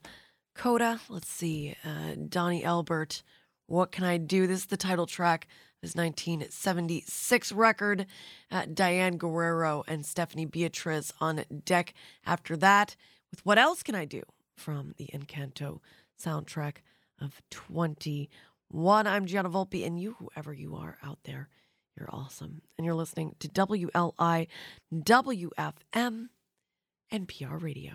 Coda. 0.56 1.00
Let's 1.08 1.30
see, 1.30 1.76
uh, 1.86 2.16
Donnie 2.28 2.64
Elbert, 2.64 3.22
What 3.68 3.92
Can 3.92 4.06
I 4.06 4.18
Do? 4.18 4.48
This 4.48 4.62
is 4.62 4.66
the 4.66 4.76
title 4.76 5.06
track 5.06 5.44
of 5.46 5.84
his 5.84 5.96
1976 5.96 7.52
record. 7.52 8.08
Uh, 8.50 8.66
Diane 8.74 9.18
Guerrero 9.18 9.84
and 9.88 10.04
Stephanie 10.04 10.48
Beatriz 10.48 11.14
on 11.22 11.46
deck 11.64 11.94
after 12.26 12.58
that 12.58 12.96
with 13.30 13.46
What 13.46 13.60
Else 13.60 13.84
Can 13.84 13.94
I 13.94 14.06
Do 14.06 14.24
from 14.56 14.96
the 14.98 15.12
Encanto 15.14 15.80
soundtrack 16.20 16.78
of 17.22 17.40
21. 17.52 19.06
I'm 19.06 19.28
Gianna 19.28 19.52
Volpe, 19.52 19.86
and 19.86 20.02
you, 20.02 20.16
whoever 20.18 20.56
you 20.56 20.76
are 20.76 20.98
out 21.04 21.20
there, 21.24 21.50
you're 21.98 22.10
awesome. 22.12 22.62
And 22.78 22.86
you're 22.86 22.96
listening 22.96 23.36
to 23.40 23.48
WLI 23.48 24.48
WFM 24.94 26.28
NPR 27.12 27.62
Radio. 27.62 27.94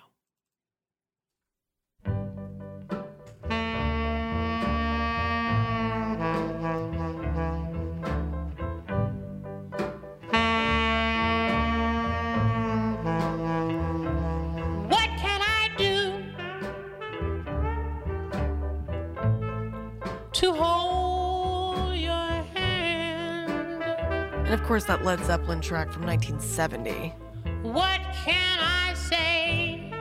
And 24.51 24.61
of 24.61 24.67
course, 24.67 24.83
that 24.87 25.05
Led 25.05 25.25
Zeppelin 25.27 25.61
track 25.61 25.93
from 25.93 26.05
1970. 26.05 27.15
What 27.63 28.01
can 28.25 28.59
I 28.59 28.95
say? 28.95 29.93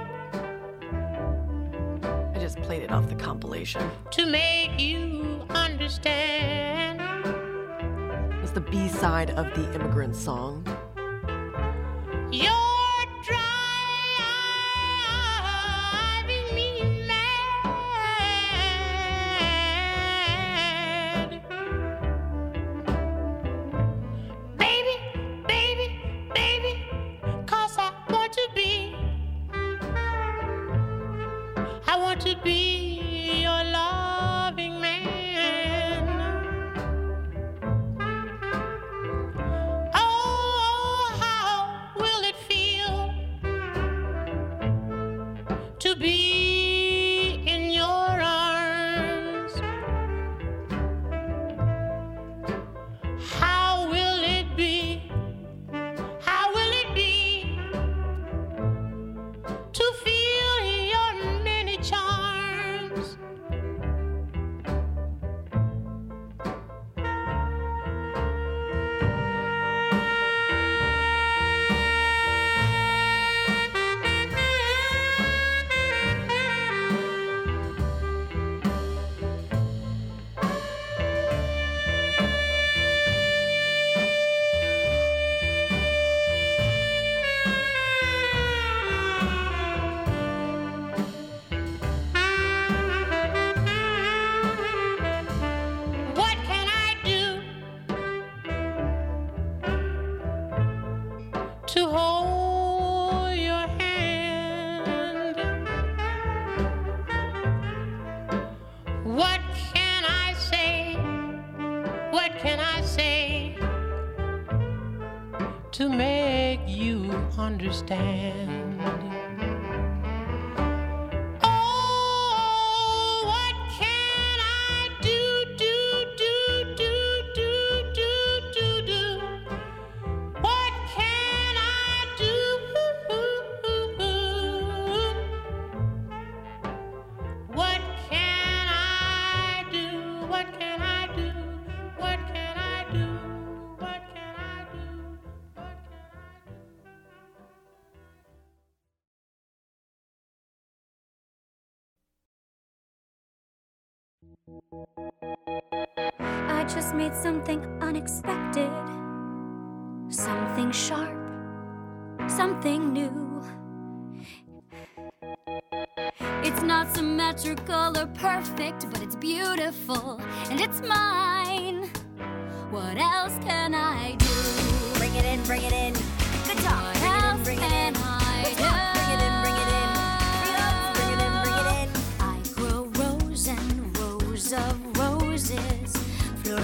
I 2.02 2.40
just 2.40 2.58
played 2.64 2.82
it 2.82 2.92
off 2.92 3.08
the 3.08 3.14
compilation. 3.14 3.92
To 4.10 4.26
make 4.26 4.80
you 4.80 5.46
understand. 5.52 7.00
It's 8.42 8.50
the 8.50 8.62
B 8.62 8.88
side 8.88 9.30
of 9.30 9.54
the 9.54 9.72
immigrant 9.76 10.16
song. 10.16 10.66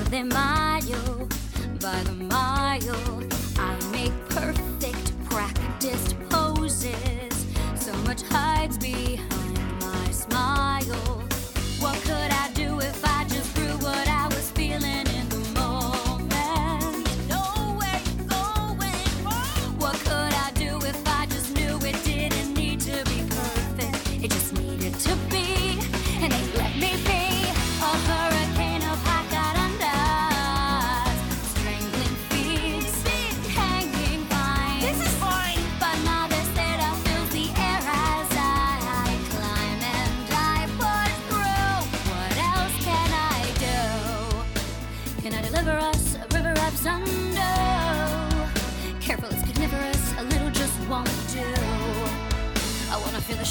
de 0.04 0.24
mayo, 0.24 1.28
by 1.80 2.00
the 2.04 2.14
mile, 2.14 3.24
I 3.58 3.78
make 3.92 4.14
perfect 4.30 5.12
practiced 5.26 6.16
poses. 6.30 7.46
So 7.76 7.94
much 8.04 8.22
hides 8.24 8.78
behind 8.78 9.82
my 9.82 10.12
smile. 10.12 11.25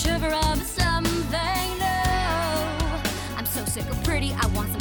shiver 0.04 0.34
of 0.34 0.62
something 0.62 1.68
new. 1.78 3.36
I'm 3.36 3.46
so 3.46 3.64
sick 3.64 3.88
of 3.88 4.02
pretty, 4.04 4.32
I 4.34 4.46
want 4.48 4.73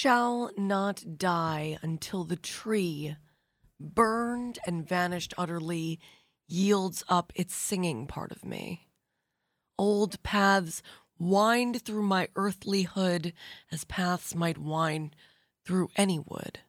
shall 0.00 0.50
not 0.56 1.18
die 1.18 1.76
until 1.82 2.24
the 2.24 2.36
tree, 2.36 3.14
burned 3.78 4.58
and 4.66 4.88
vanished 4.88 5.34
utterly, 5.36 6.00
yields 6.48 7.04
up 7.06 7.30
its 7.36 7.54
singing 7.54 8.06
part 8.06 8.32
of 8.32 8.42
me. 8.42 8.88
Old 9.76 10.22
paths 10.22 10.82
wind 11.18 11.82
through 11.82 12.04
my 12.04 12.28
earthly 12.34 12.84
hood 12.84 13.34
as 13.70 13.84
paths 13.84 14.34
might 14.34 14.56
wind 14.56 15.14
through 15.66 15.90
any 15.96 16.18
wood. 16.18 16.60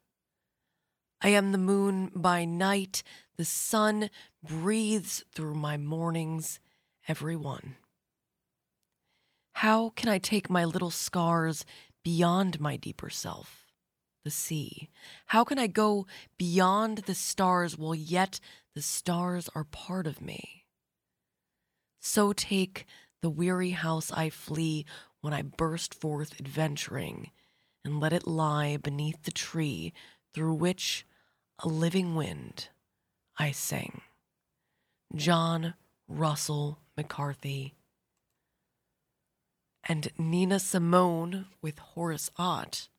I 1.21 1.29
am 1.29 1.53
the 1.53 1.57
moon 1.57 2.11
by 2.13 2.43
night, 2.43 3.01
the 3.37 3.45
sun 3.45 4.09
breathes 4.43 5.23
through 5.33 5.55
my 5.55 5.77
mornings, 5.77 6.59
every 7.07 7.37
one. 7.37 7.77
How 9.53 9.91
can 9.91 10.09
I 10.09 10.17
take 10.17 10.49
my 10.49 10.65
little 10.65 10.91
scars 10.91 11.65
beyond 12.03 12.60
my 12.60 12.78
deeper 12.78 13.10
self, 13.10 13.65
the 14.23 14.32
sea? 14.32 14.90
How 15.28 15.44
can 15.44 15.60
I 15.60 15.68
go 15.68 16.07
beyond 16.38 16.99
the 16.99 17.15
stars 17.15 17.78
while 17.78 17.95
yet 17.95 18.40
the 18.76 18.82
stars 18.82 19.49
are 19.56 19.64
part 19.64 20.07
of 20.07 20.22
me? 20.22 20.65
So 21.99 22.34
take 22.34 22.86
the 23.22 23.30
weary 23.30 23.72
house 23.72 24.11
I 24.11 24.30
flee 24.30 24.86
when 25.22 25.34
I 25.34 25.44
burst 25.44 25.94
forth 25.94 26.40
adventuring, 26.40 27.30
and 27.86 27.99
let 27.99 28.14
it 28.14 28.26
lie 28.26 28.78
beneath 28.78 29.23
the 29.23 29.32
tree 29.32 29.94
through 30.34 30.56
which 30.56 31.06
a 31.60 31.68
living 31.68 32.15
wind 32.15 32.69
I 33.38 33.52
sing. 33.52 34.02
John 35.15 35.76
Russell 36.07 36.80
McCarthy 36.98 37.76
and 39.87 40.09
Nina 40.17 40.59
Simone 40.59 41.47
with 41.61 41.79
Horace 41.79 42.29
Ott 42.37 42.89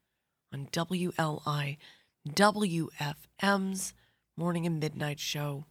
on 0.52 0.68
WLI 0.72 1.78
WFM's 2.28 3.94
Morning 4.36 4.66
and 4.66 4.80
Midnight 4.80 5.20
Show, 5.20 5.66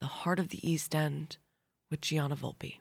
The 0.00 0.06
Heart 0.06 0.38
of 0.38 0.48
the 0.50 0.68
East 0.68 0.94
End 0.94 1.38
with 1.90 2.00
Gianna 2.00 2.36
Volpe. 2.36 2.76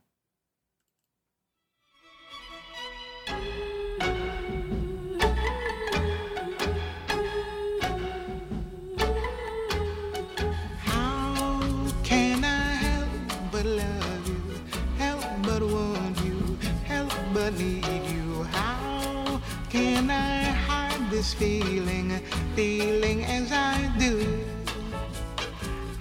This 21.23 21.33
feeling, 21.35 22.09
feeling 22.53 23.23
as 23.23 23.49
I 23.53 23.89
do. 23.97 24.13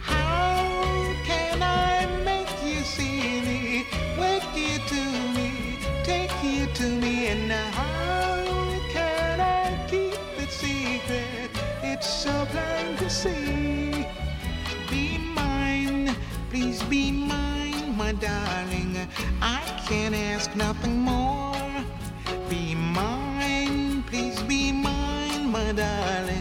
How 0.01 1.15
can 1.25 1.63
I 1.63 2.07
make 2.25 2.51
you 2.65 2.81
see 2.83 3.41
me, 3.49 3.87
wake 4.19 4.53
you 4.57 4.79
to 4.93 5.03
me, 5.37 5.79
take 6.03 6.35
you 6.43 6.67
to 6.75 6.87
me, 7.03 7.29
and 7.29 7.53
how 7.53 8.43
can 8.91 9.39
I 9.41 9.87
keep 9.89 10.19
it 10.43 10.51
secret? 10.51 11.51
It's 11.85 12.09
so 12.09 12.35
plain 12.47 12.97
to 12.97 13.09
see. 13.09 14.05
Be 14.91 15.19
mine, 15.19 16.17
please 16.51 16.83
be 16.95 17.13
mine, 17.13 17.97
my 17.97 18.13
darling. 18.15 18.97
I 19.41 19.63
can't 19.87 20.17
ask 20.17 20.57
nothing 20.57 20.99
more. 20.99 21.42
Mine, 25.77 26.32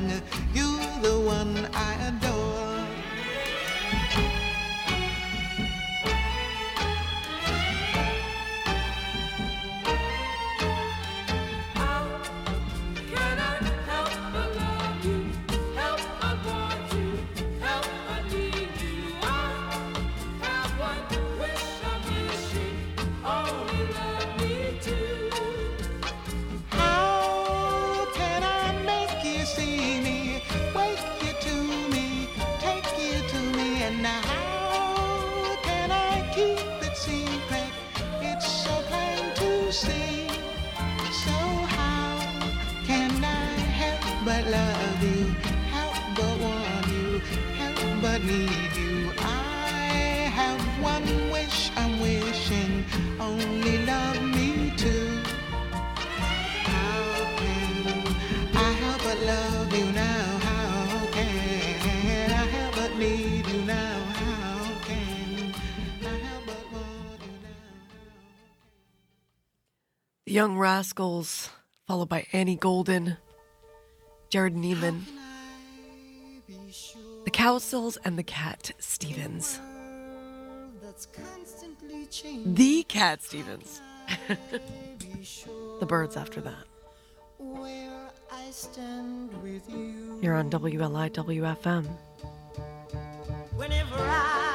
Young 70.31 70.57
Rascals, 70.57 71.49
followed 71.85 72.07
by 72.07 72.25
Annie 72.31 72.55
Golden, 72.55 73.17
Jared 74.29 74.55
Neiman, 74.55 75.01
The 77.25 77.31
Cowsills, 77.31 77.97
and 78.05 78.17
the 78.17 78.23
Cat 78.23 78.71
Stevens. 78.79 79.59
The 82.45 82.83
Cat 82.83 83.21
Stevens. 83.21 83.81
the 85.81 85.85
Birds 85.85 86.15
after 86.15 86.39
that. 86.39 86.63
You're 90.21 90.35
on 90.35 90.49
WLIWFM. 90.49 91.89
Whenever 93.57 93.95
I, 93.97 94.50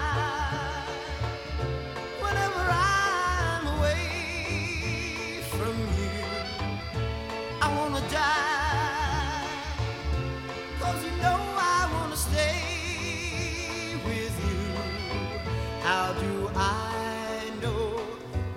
How 15.87 16.13
do 16.15 16.51
I 16.57 17.49
know? 17.63 18.01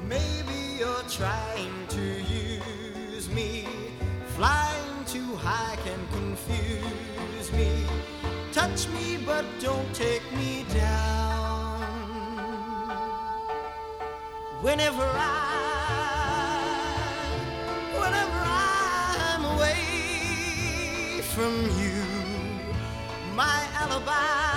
Maybe 0.08 0.80
you're 0.80 1.08
trying 1.08 1.86
to 1.90 2.02
use 2.02 3.30
me. 3.30 3.68
Flying 4.30 5.06
too 5.06 5.36
high 5.36 5.78
can 5.86 6.02
confuse 6.12 7.52
me. 7.54 7.86
Touch 8.52 8.88
me, 8.88 9.20
but 9.24 9.46
don't 9.60 9.94
take 9.94 10.24
me 10.34 10.66
down. 10.74 11.82
Whenever 14.64 15.06
I, 15.06 15.52
whenever 17.94 18.42
I'm 18.66 19.46
away 19.54 21.22
from 21.36 21.54
you, 21.80 22.02
my 23.36 23.60
alibi 23.76 24.49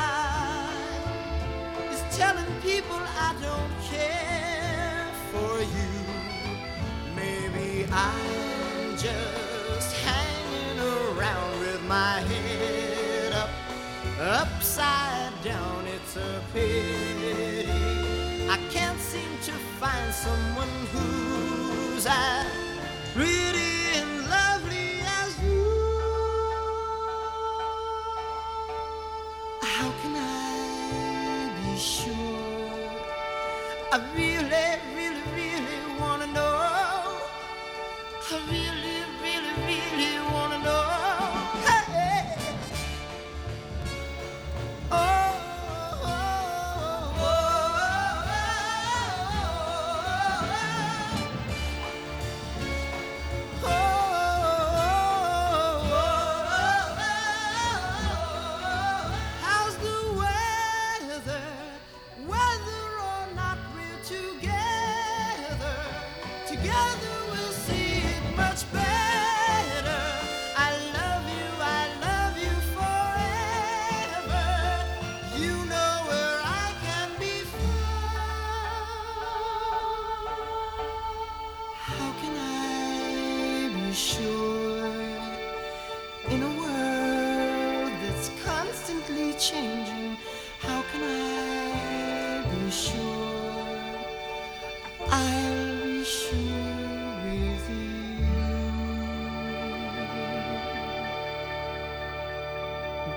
people 2.62 3.02
I 3.18 3.34
don't 3.42 3.74
care 3.90 5.08
for 5.32 5.58
you. 5.60 5.92
Maybe 7.16 7.86
I'm 7.90 8.96
just 8.96 9.96
hanging 9.96 10.78
around 10.78 11.58
with 11.58 11.82
my 11.88 12.20
head 12.20 13.32
up, 13.32 13.50
upside 14.20 15.32
down. 15.42 15.86
It's 15.86 16.16
a 16.16 16.40
pity. 16.52 17.68
I 18.48 18.58
can't 18.70 19.00
seem 19.00 19.32
to 19.42 19.52
find 19.80 20.14
someone 20.14 20.68
who's 20.92 22.06
as 22.06 22.46
pretty 23.12 23.81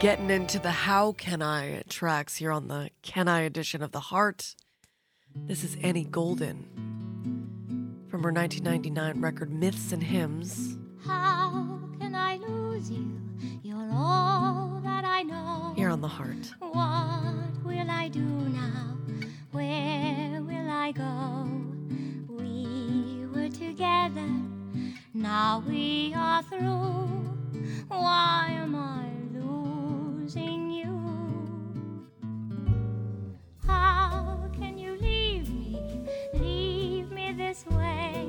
getting 0.05 0.29
into 0.29 0.59
the 0.59 0.69
how 0.69 1.13
can 1.13 1.41
I 1.41 1.81
tracks 1.89 2.35
here 2.35 2.51
on 2.51 2.67
the 2.67 2.91
Can 3.01 3.27
I 3.27 3.39
edition 3.39 3.81
of 3.81 3.91
The 3.91 3.99
Heart. 3.99 4.53
This 5.35 5.63
is 5.63 5.77
Annie 5.81 6.03
Golden 6.03 6.67
from 8.07 8.21
her 8.21 8.31
1999 8.31 9.19
record 9.19 9.51
Myths 9.51 9.91
and 9.91 10.03
Hymns. 10.03 10.77
How 11.03 11.79
can 11.99 12.13
I 12.13 12.35
lose 12.35 12.91
you? 12.91 13.19
You're 13.63 13.89
all 13.91 14.79
that 14.83 15.05
I 15.05 15.23
know. 15.23 15.73
Here 15.75 15.89
on 15.89 16.01
The 16.01 16.07
Heart. 16.07 16.53
What 16.59 17.63
will 17.65 17.89
I 17.89 18.07
do 18.07 18.19
now? 18.19 18.97
Where 19.53 20.39
will 20.43 20.69
I 20.69 20.91
go? 20.91 21.49
We 22.29 23.25
were 23.33 23.49
together, 23.49 24.29
now 25.15 25.63
we 25.67 26.13
are 26.15 26.43
through. 26.43 27.07
Why 27.87 28.49
am 28.51 28.75
I? 28.75 29.14
losing 30.35 30.71
you. 30.71 31.01
How 33.65 34.37
can 34.53 34.77
you 34.77 34.97
leave 34.99 35.49
me, 35.49 35.79
leave 36.33 37.11
me 37.11 37.33
this 37.33 37.65
way, 37.67 38.27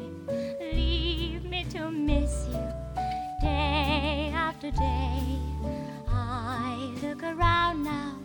leave 0.60 1.44
me 1.44 1.64
to 1.70 1.90
miss 1.90 2.46
you 2.48 2.68
day 3.40 4.32
after 4.34 4.70
day? 4.70 5.38
I 6.08 6.92
look 7.02 7.22
around 7.22 7.84
now, 7.84 8.16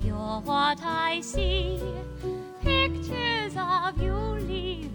you're 0.00 0.40
what 0.40 0.80
I 0.82 1.20
see. 1.20 1.80
Pictures 2.62 3.54
of 3.56 4.00
you 4.00 4.14
leave. 4.46 4.91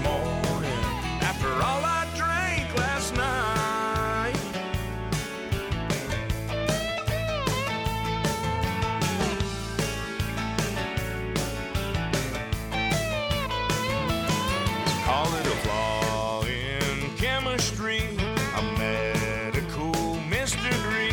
morning 0.00 0.82
after 1.22 1.48
all 1.48 1.82
I 1.84 2.06
drank 2.14 2.74
last 2.76 3.14
night. 3.14 4.34
Call 15.04 15.34
it 15.34 15.46
a 15.46 15.56
flaw 15.64 16.42
in 16.44 17.16
chemistry, 17.16 18.02
a 18.56 18.62
medical 18.78 20.16
mystery. 20.28 21.12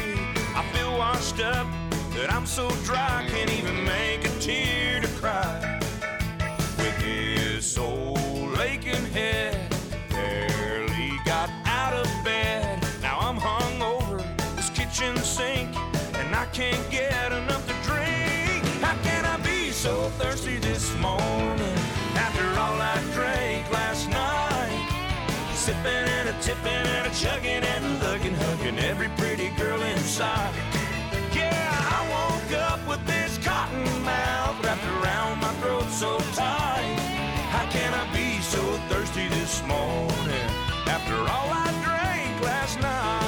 I 0.55 0.64
feel 0.73 0.97
washed 0.97 1.39
up 1.39 1.68
that 2.15 2.31
I'm 2.34 2.45
so 2.45 2.69
dry. 2.84 3.32
popping 26.64 26.88
and 26.88 27.07
a 27.07 27.15
chugging 27.15 27.64
and 27.64 27.85
a 27.85 28.10
looking, 28.10 28.34
hugging 28.35 28.80
every 28.80 29.10
pretty 29.18 29.49
girl 29.49 29.81
in 29.81 29.98
sight. 29.98 30.53
Yeah, 31.34 31.52
I 31.52 31.99
woke 32.10 32.60
up 32.60 32.88
with 32.88 33.06
this 33.06 33.38
cotton 33.40 33.84
mouth 34.03 34.64
wrapped 34.64 34.85
around 34.85 35.40
my 35.40 35.53
throat 35.61 35.90
so 35.90 36.18
tight. 36.34 36.95
How 37.52 37.69
can 37.69 37.94
I 37.94 38.06
be 38.14 38.40
so 38.41 38.61
thirsty 38.90 39.27
this 39.27 39.61
morning 39.64 40.49
after 40.88 41.15
all 41.15 41.49
I 41.52 41.69
drank 41.84 42.41
last 42.41 42.80
night? 42.80 43.22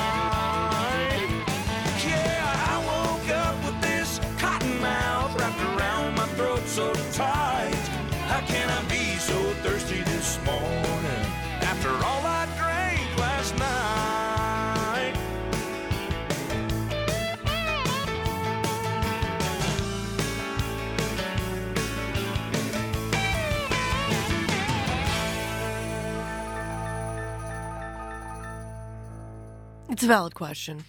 It's 29.95 30.03
a 30.03 30.07
valid 30.07 30.35
question. 30.35 30.83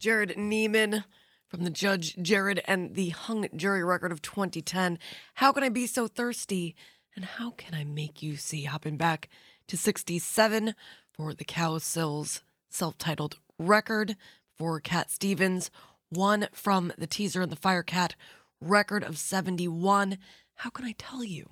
Jared 0.00 0.30
Neiman 0.30 1.04
from 1.46 1.62
the 1.62 1.70
judge 1.70 2.16
Jared 2.20 2.60
and 2.64 2.96
the 2.96 3.10
hung 3.10 3.46
jury 3.54 3.84
record 3.84 4.10
of 4.10 4.20
2010. 4.20 4.98
How 5.34 5.52
can 5.52 5.62
I 5.62 5.68
be 5.68 5.86
so 5.86 6.08
thirsty? 6.08 6.74
And 7.14 7.24
how 7.24 7.50
can 7.50 7.72
I 7.72 7.84
make 7.84 8.20
you 8.20 8.34
see? 8.34 8.64
Hopping 8.64 8.96
back 8.96 9.28
to 9.68 9.76
67 9.76 10.74
for 11.12 11.34
the 11.34 11.44
Cowsills 11.44 12.42
self 12.68 12.98
titled 12.98 13.36
record 13.60 14.16
for 14.58 14.80
Cat 14.80 15.12
Stevens. 15.12 15.70
One 16.08 16.48
from 16.52 16.92
the 16.98 17.06
teaser 17.06 17.42
and 17.42 17.52
the 17.52 17.56
Firecat 17.56 18.14
record 18.60 19.04
of 19.04 19.18
71. 19.18 20.18
How 20.56 20.70
can 20.70 20.84
I 20.84 20.96
tell 20.98 21.22
you? 21.22 21.50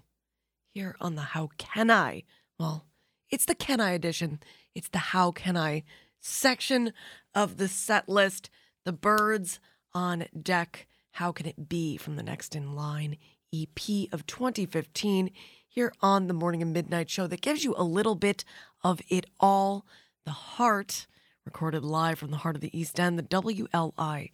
Here 0.75 0.97
on 1.01 1.15
the 1.15 1.23
How 1.23 1.51
Can 1.57 1.89
I? 1.89 2.25
Well, 2.59 2.85
it's 3.31 3.45
the 3.45 3.55
Can 3.55 3.79
I 3.79 3.93
edition. 3.93 4.41
It's 4.75 4.89
the 4.89 4.99
How 4.99 5.31
Can 5.31 5.57
I 5.57 5.85
section 6.21 6.93
of 7.35 7.57
the 7.57 7.69
set 7.69 8.09
list. 8.09 8.51
The 8.85 8.93
birds 8.93 9.59
on 9.93 10.27
deck. 10.41 10.87
How 11.13 11.33
can 11.33 11.47
it 11.47 11.69
be 11.69 11.97
from 11.97 12.17
the 12.17 12.23
next 12.23 12.55
in 12.55 12.75
line 12.75 13.17
EP 13.53 14.09
of 14.13 14.27
2015 14.27 15.31
here 15.69 15.93
on 16.01 16.27
the 16.27 16.35
Morning 16.35 16.63
and 16.63 16.73
Midnight 16.73 17.11
Show 17.11 17.27
that 17.27 17.41
gives 17.41 17.65
you 17.65 17.75
a 17.77 17.85
little 17.85 18.15
bit 18.15 18.45
of 18.83 19.01
it 19.09 19.27
all. 19.39 19.87
The 20.25 20.33
Heart, 20.33 21.07
recorded 21.45 21.85
live 21.85 22.19
from 22.19 22.31
the 22.31 22.39
heart 22.39 22.57
of 22.57 22.61
the 22.61 22.77
East 22.79 23.01
End, 23.01 23.19
the 23.19 23.23
WLI 23.23 24.31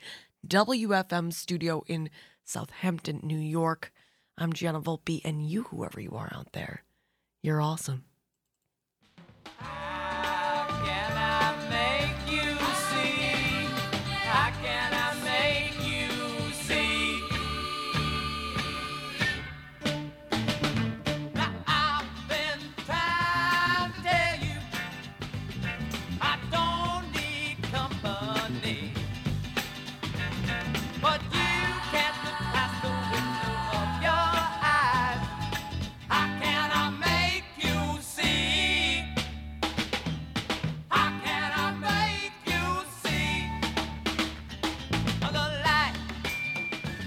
WFM 0.46 1.32
studio 1.32 1.82
in 1.86 2.10
Southampton, 2.44 3.20
New 3.22 3.38
York. 3.38 3.92
I'm 4.38 4.52
Gianna 4.52 4.80
Volpe, 4.80 5.20
and 5.24 5.46
you, 5.46 5.64
whoever 5.64 6.00
you 6.00 6.10
are 6.10 6.30
out 6.34 6.52
there, 6.52 6.82
you're 7.42 7.60
awesome. 7.60 8.04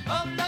Of 0.09 0.39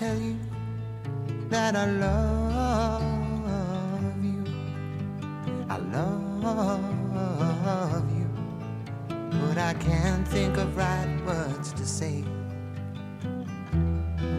tell 0.00 0.18
you 0.18 0.36
that 1.50 1.76
I 1.76 1.84
love 1.84 3.02
you? 4.24 4.44
I 5.68 5.76
love 5.76 7.30
you. 8.18 8.28
But 9.42 9.58
I 9.58 9.74
can't 9.74 10.26
think 10.26 10.56
of 10.56 10.74
right 10.74 11.20
words 11.26 11.74
to 11.74 11.84
say. 11.84 12.24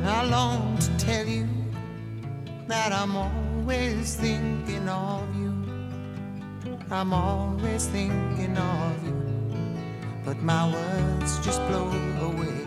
I 0.03 0.23
long 0.25 0.79
to 0.79 0.97
tell 0.97 1.27
you 1.27 1.47
that 2.65 2.91
I'm 2.91 3.15
always 3.15 4.15
thinking 4.15 4.89
of 4.89 5.27
you. 5.35 5.53
I'm 6.89 7.13
always 7.13 7.85
thinking 7.85 8.57
of 8.57 9.03
you. 9.05 9.13
But 10.25 10.41
my 10.41 10.73
words 10.73 11.37
just 11.45 11.61
blow 11.67 11.87
away. 12.29 12.60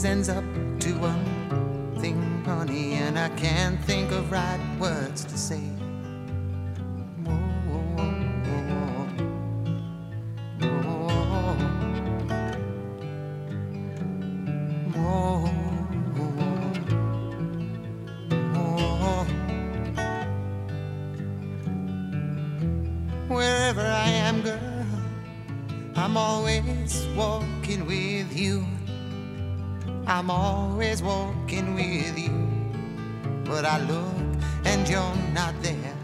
Always 0.00 0.04
ends 0.04 0.28
up 0.30 0.44
to 0.78 0.92
one 0.94 1.94
thing, 2.00 2.42
honey, 2.44 2.94
and 2.94 3.18
I 3.18 3.28
can't 3.30 3.78
think 3.84 4.10
of 4.12 4.32
right 4.32 4.60
words 4.78 5.24
to 5.24 5.36
with 31.74 32.18
you. 32.18 32.46
But 33.44 33.64
I 33.64 33.80
look 33.80 34.14
and 34.64 34.88
you're 34.88 35.16
not 35.32 35.54
there. 35.62 35.96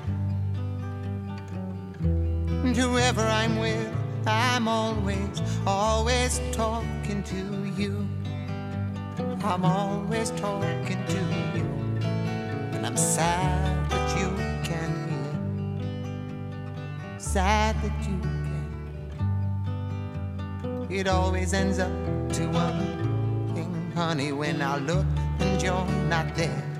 And 2.00 2.76
whoever 2.76 3.22
I'm 3.22 3.58
with, 3.58 3.92
I'm 4.26 4.66
always, 4.66 5.40
always 5.66 6.40
talking 6.52 7.22
to 7.22 7.72
you. 7.80 8.08
I'm 9.44 9.64
always 9.64 10.30
talking 10.32 11.04
to 11.06 11.20
you. 11.56 11.64
And 12.72 12.84
I'm 12.84 12.96
sad 12.96 13.90
that 13.90 14.18
you 14.18 14.30
can't 14.64 15.08
hear. 15.10 15.36
Sad 17.18 17.76
that 17.82 18.08
you 18.08 18.18
can't. 20.62 20.90
It 20.90 21.06
always 21.08 21.52
ends 21.52 21.78
up 21.78 21.92
to 22.32 22.46
one 22.48 23.52
thing, 23.54 23.92
honey, 23.94 24.32
when 24.32 24.60
I 24.60 24.78
look 24.78 25.06
and 25.40 25.62
you're 25.62 25.86
not 26.08 26.34
there. 26.34 26.75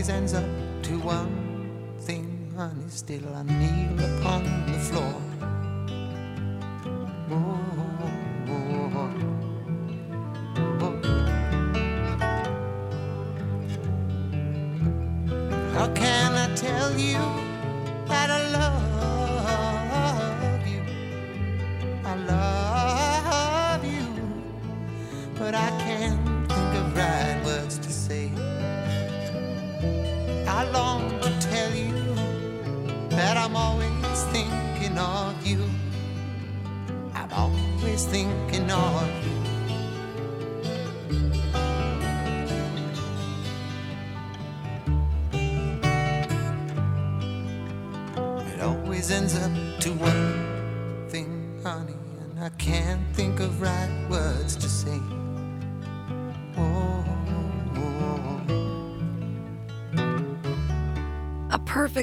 Always 0.00 0.08
ends 0.08 0.32
up 0.32 0.44
to 0.82 0.98
one 1.00 1.94
thing, 2.00 2.50
honey. 2.56 2.88
Still, 2.88 3.34
I 3.34 3.42
kneel 3.42 4.18
upon 4.18 4.44
the 4.72 4.78
floor. 4.78 5.29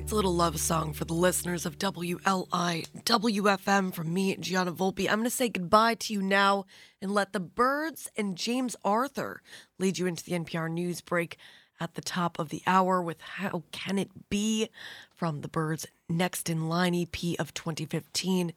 Perfect 0.07 0.15
little 0.15 0.35
love 0.35 0.57
song 0.57 0.93
for 0.93 1.03
the 1.03 1.13
listeners 1.13 1.65
of 1.65 1.77
WLI 1.77 2.87
WFM 3.03 3.93
from 3.93 4.13
me, 4.13 4.37
Gianna 4.37 4.71
Volpe. 4.71 5.05
I'm 5.05 5.17
going 5.17 5.23
to 5.25 5.29
say 5.29 5.49
goodbye 5.49 5.95
to 5.95 6.13
you 6.13 6.21
now 6.21 6.65
and 7.01 7.13
let 7.13 7.33
the 7.33 7.41
birds 7.41 8.09
and 8.15 8.37
James 8.37 8.77
Arthur 8.85 9.41
lead 9.77 9.97
you 9.97 10.05
into 10.05 10.23
the 10.23 10.31
NPR 10.31 10.71
news 10.71 11.01
break 11.01 11.35
at 11.81 11.95
the 11.95 12.01
top 12.01 12.39
of 12.39 12.47
the 12.47 12.63
hour 12.65 13.01
with 13.01 13.19
How 13.19 13.63
Can 13.73 13.99
It 13.99 14.29
Be 14.29 14.69
from 15.13 15.41
the 15.41 15.49
Birds' 15.49 15.87
Next 16.07 16.49
in 16.49 16.69
Line 16.69 16.95
EP 16.95 17.37
of 17.37 17.53
2015 17.53 18.53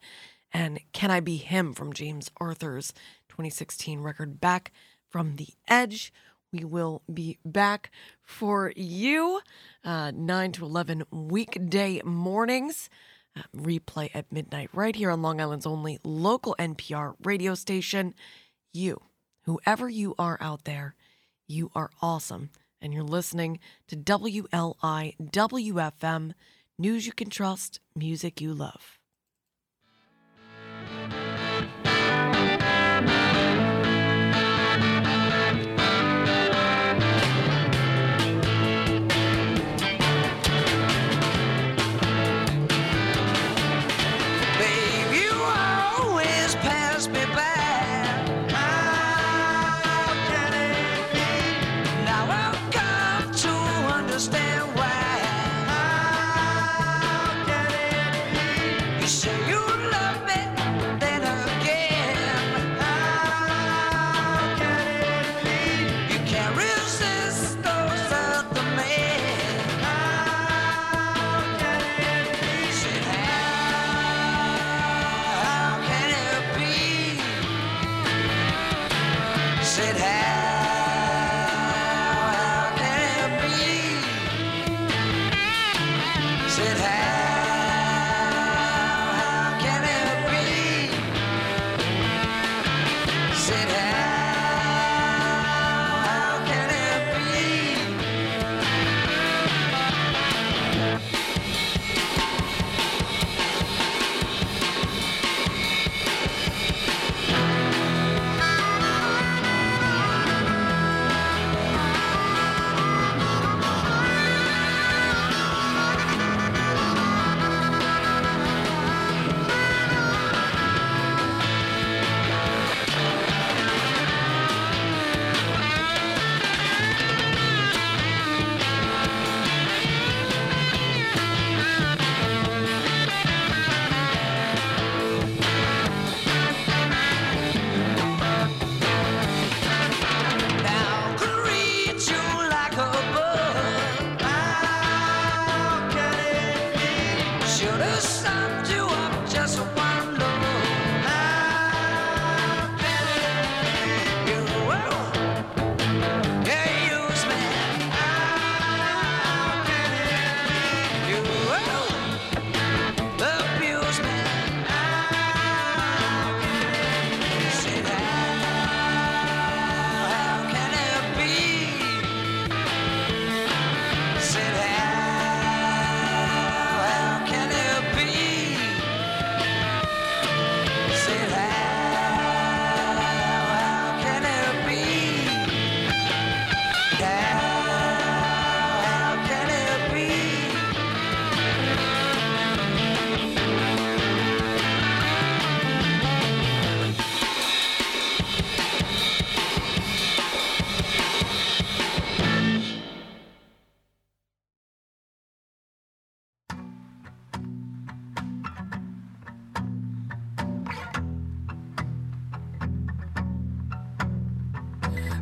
and 0.52 0.78
Can 0.92 1.10
I 1.10 1.18
Be 1.18 1.36
Him 1.36 1.74
from 1.74 1.92
James 1.92 2.30
Arthur's 2.36 2.92
2016 3.28 3.98
record 4.02 4.40
Back 4.40 4.70
from 5.08 5.34
the 5.34 5.48
Edge. 5.66 6.12
We 6.52 6.64
will 6.64 7.02
be 7.12 7.38
back 7.44 7.90
for 8.30 8.72
you 8.76 9.40
uh, 9.84 10.12
9 10.12 10.52
to 10.52 10.64
11 10.64 11.02
weekday 11.10 12.00
mornings. 12.04 12.88
Uh, 13.36 13.42
replay 13.56 14.10
at 14.14 14.32
midnight 14.32 14.70
right 14.72 14.96
here 14.96 15.10
on 15.10 15.22
Long 15.22 15.40
Island's 15.40 15.66
only 15.66 15.98
local 16.02 16.56
NPR 16.58 17.14
radio 17.22 17.54
station. 17.54 18.14
You, 18.72 19.00
whoever 19.44 19.88
you 19.88 20.14
are 20.18 20.38
out 20.40 20.64
there, 20.64 20.94
you 21.46 21.70
are 21.74 21.90
awesome. 22.00 22.50
And 22.80 22.94
you're 22.94 23.02
listening 23.02 23.60
to 23.88 23.96
WLIWFM, 23.96 25.12
news 26.78 27.06
you 27.06 27.12
can 27.12 27.30
trust, 27.30 27.80
music 27.94 28.40
you 28.40 28.54
love. 28.54 28.99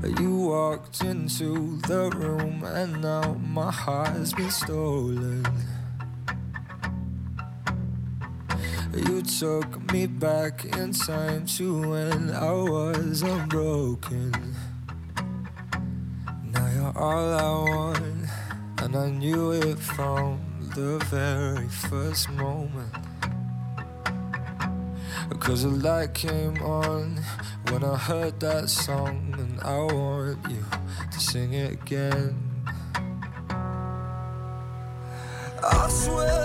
You 0.05 0.37
walked 0.47 1.03
into 1.03 1.79
the 1.89 2.11
room, 2.11 2.63
and 2.63 3.03
now 3.03 3.35
my 3.35 3.71
heart 3.71 4.11
has 4.11 4.33
been 4.33 4.51
stolen. 4.51 5.45
You 8.95 9.23
took 9.23 9.93
me 9.93 10.07
back 10.07 10.65
in 10.65 10.93
time 10.93 11.47
to 11.47 11.91
when 11.91 12.31
I 12.31 12.53
was 12.53 13.23
unbroken. 13.23 14.55
Now 16.45 16.69
you're 16.75 16.97
all 16.97 17.35
I 17.35 17.71
want, 17.71 18.29
and 18.79 18.97
I 18.97 19.11
knew 19.11 19.51
it 19.51 19.79
from 19.79 20.41
the 20.75 20.99
very 21.07 21.69
first 21.69 22.31
moment. 22.31 23.08
Cause 25.37 25.63
the 25.63 25.69
light 25.71 26.15
came 26.15 26.61
on 26.63 27.23
when 27.69 27.83
I 27.83 27.97
heard 27.97 28.39
that 28.41 28.69
song, 28.69 29.35
and 29.39 29.61
I 29.63 29.79
want 29.79 30.39
you 30.51 30.65
to 31.11 31.21
sing 31.21 31.55
it 31.55 31.73
again. 31.73 32.37
I 35.63 35.89
swear. 35.89 36.38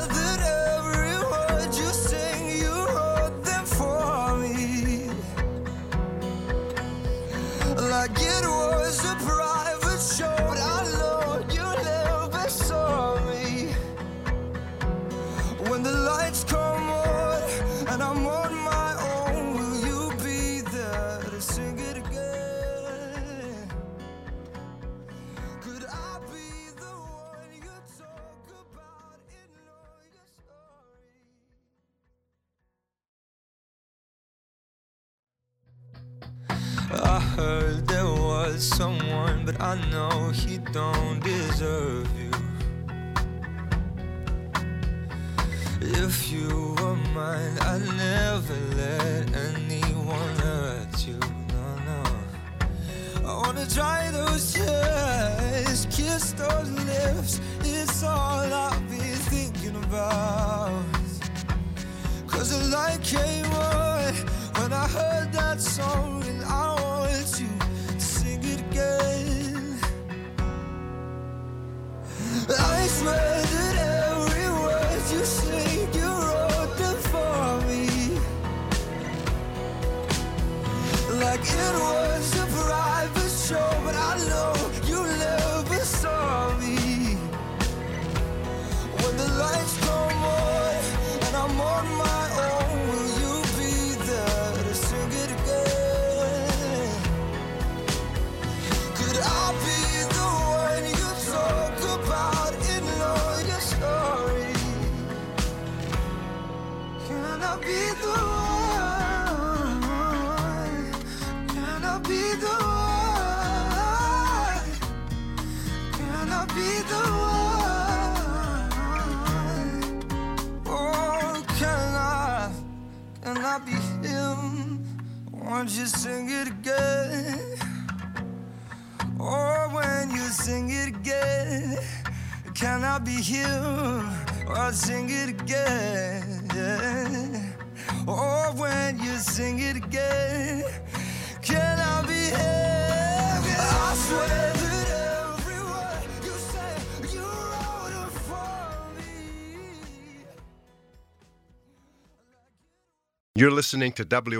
listening 153.73 153.91
to 153.91 154.05
WL. 154.05 154.33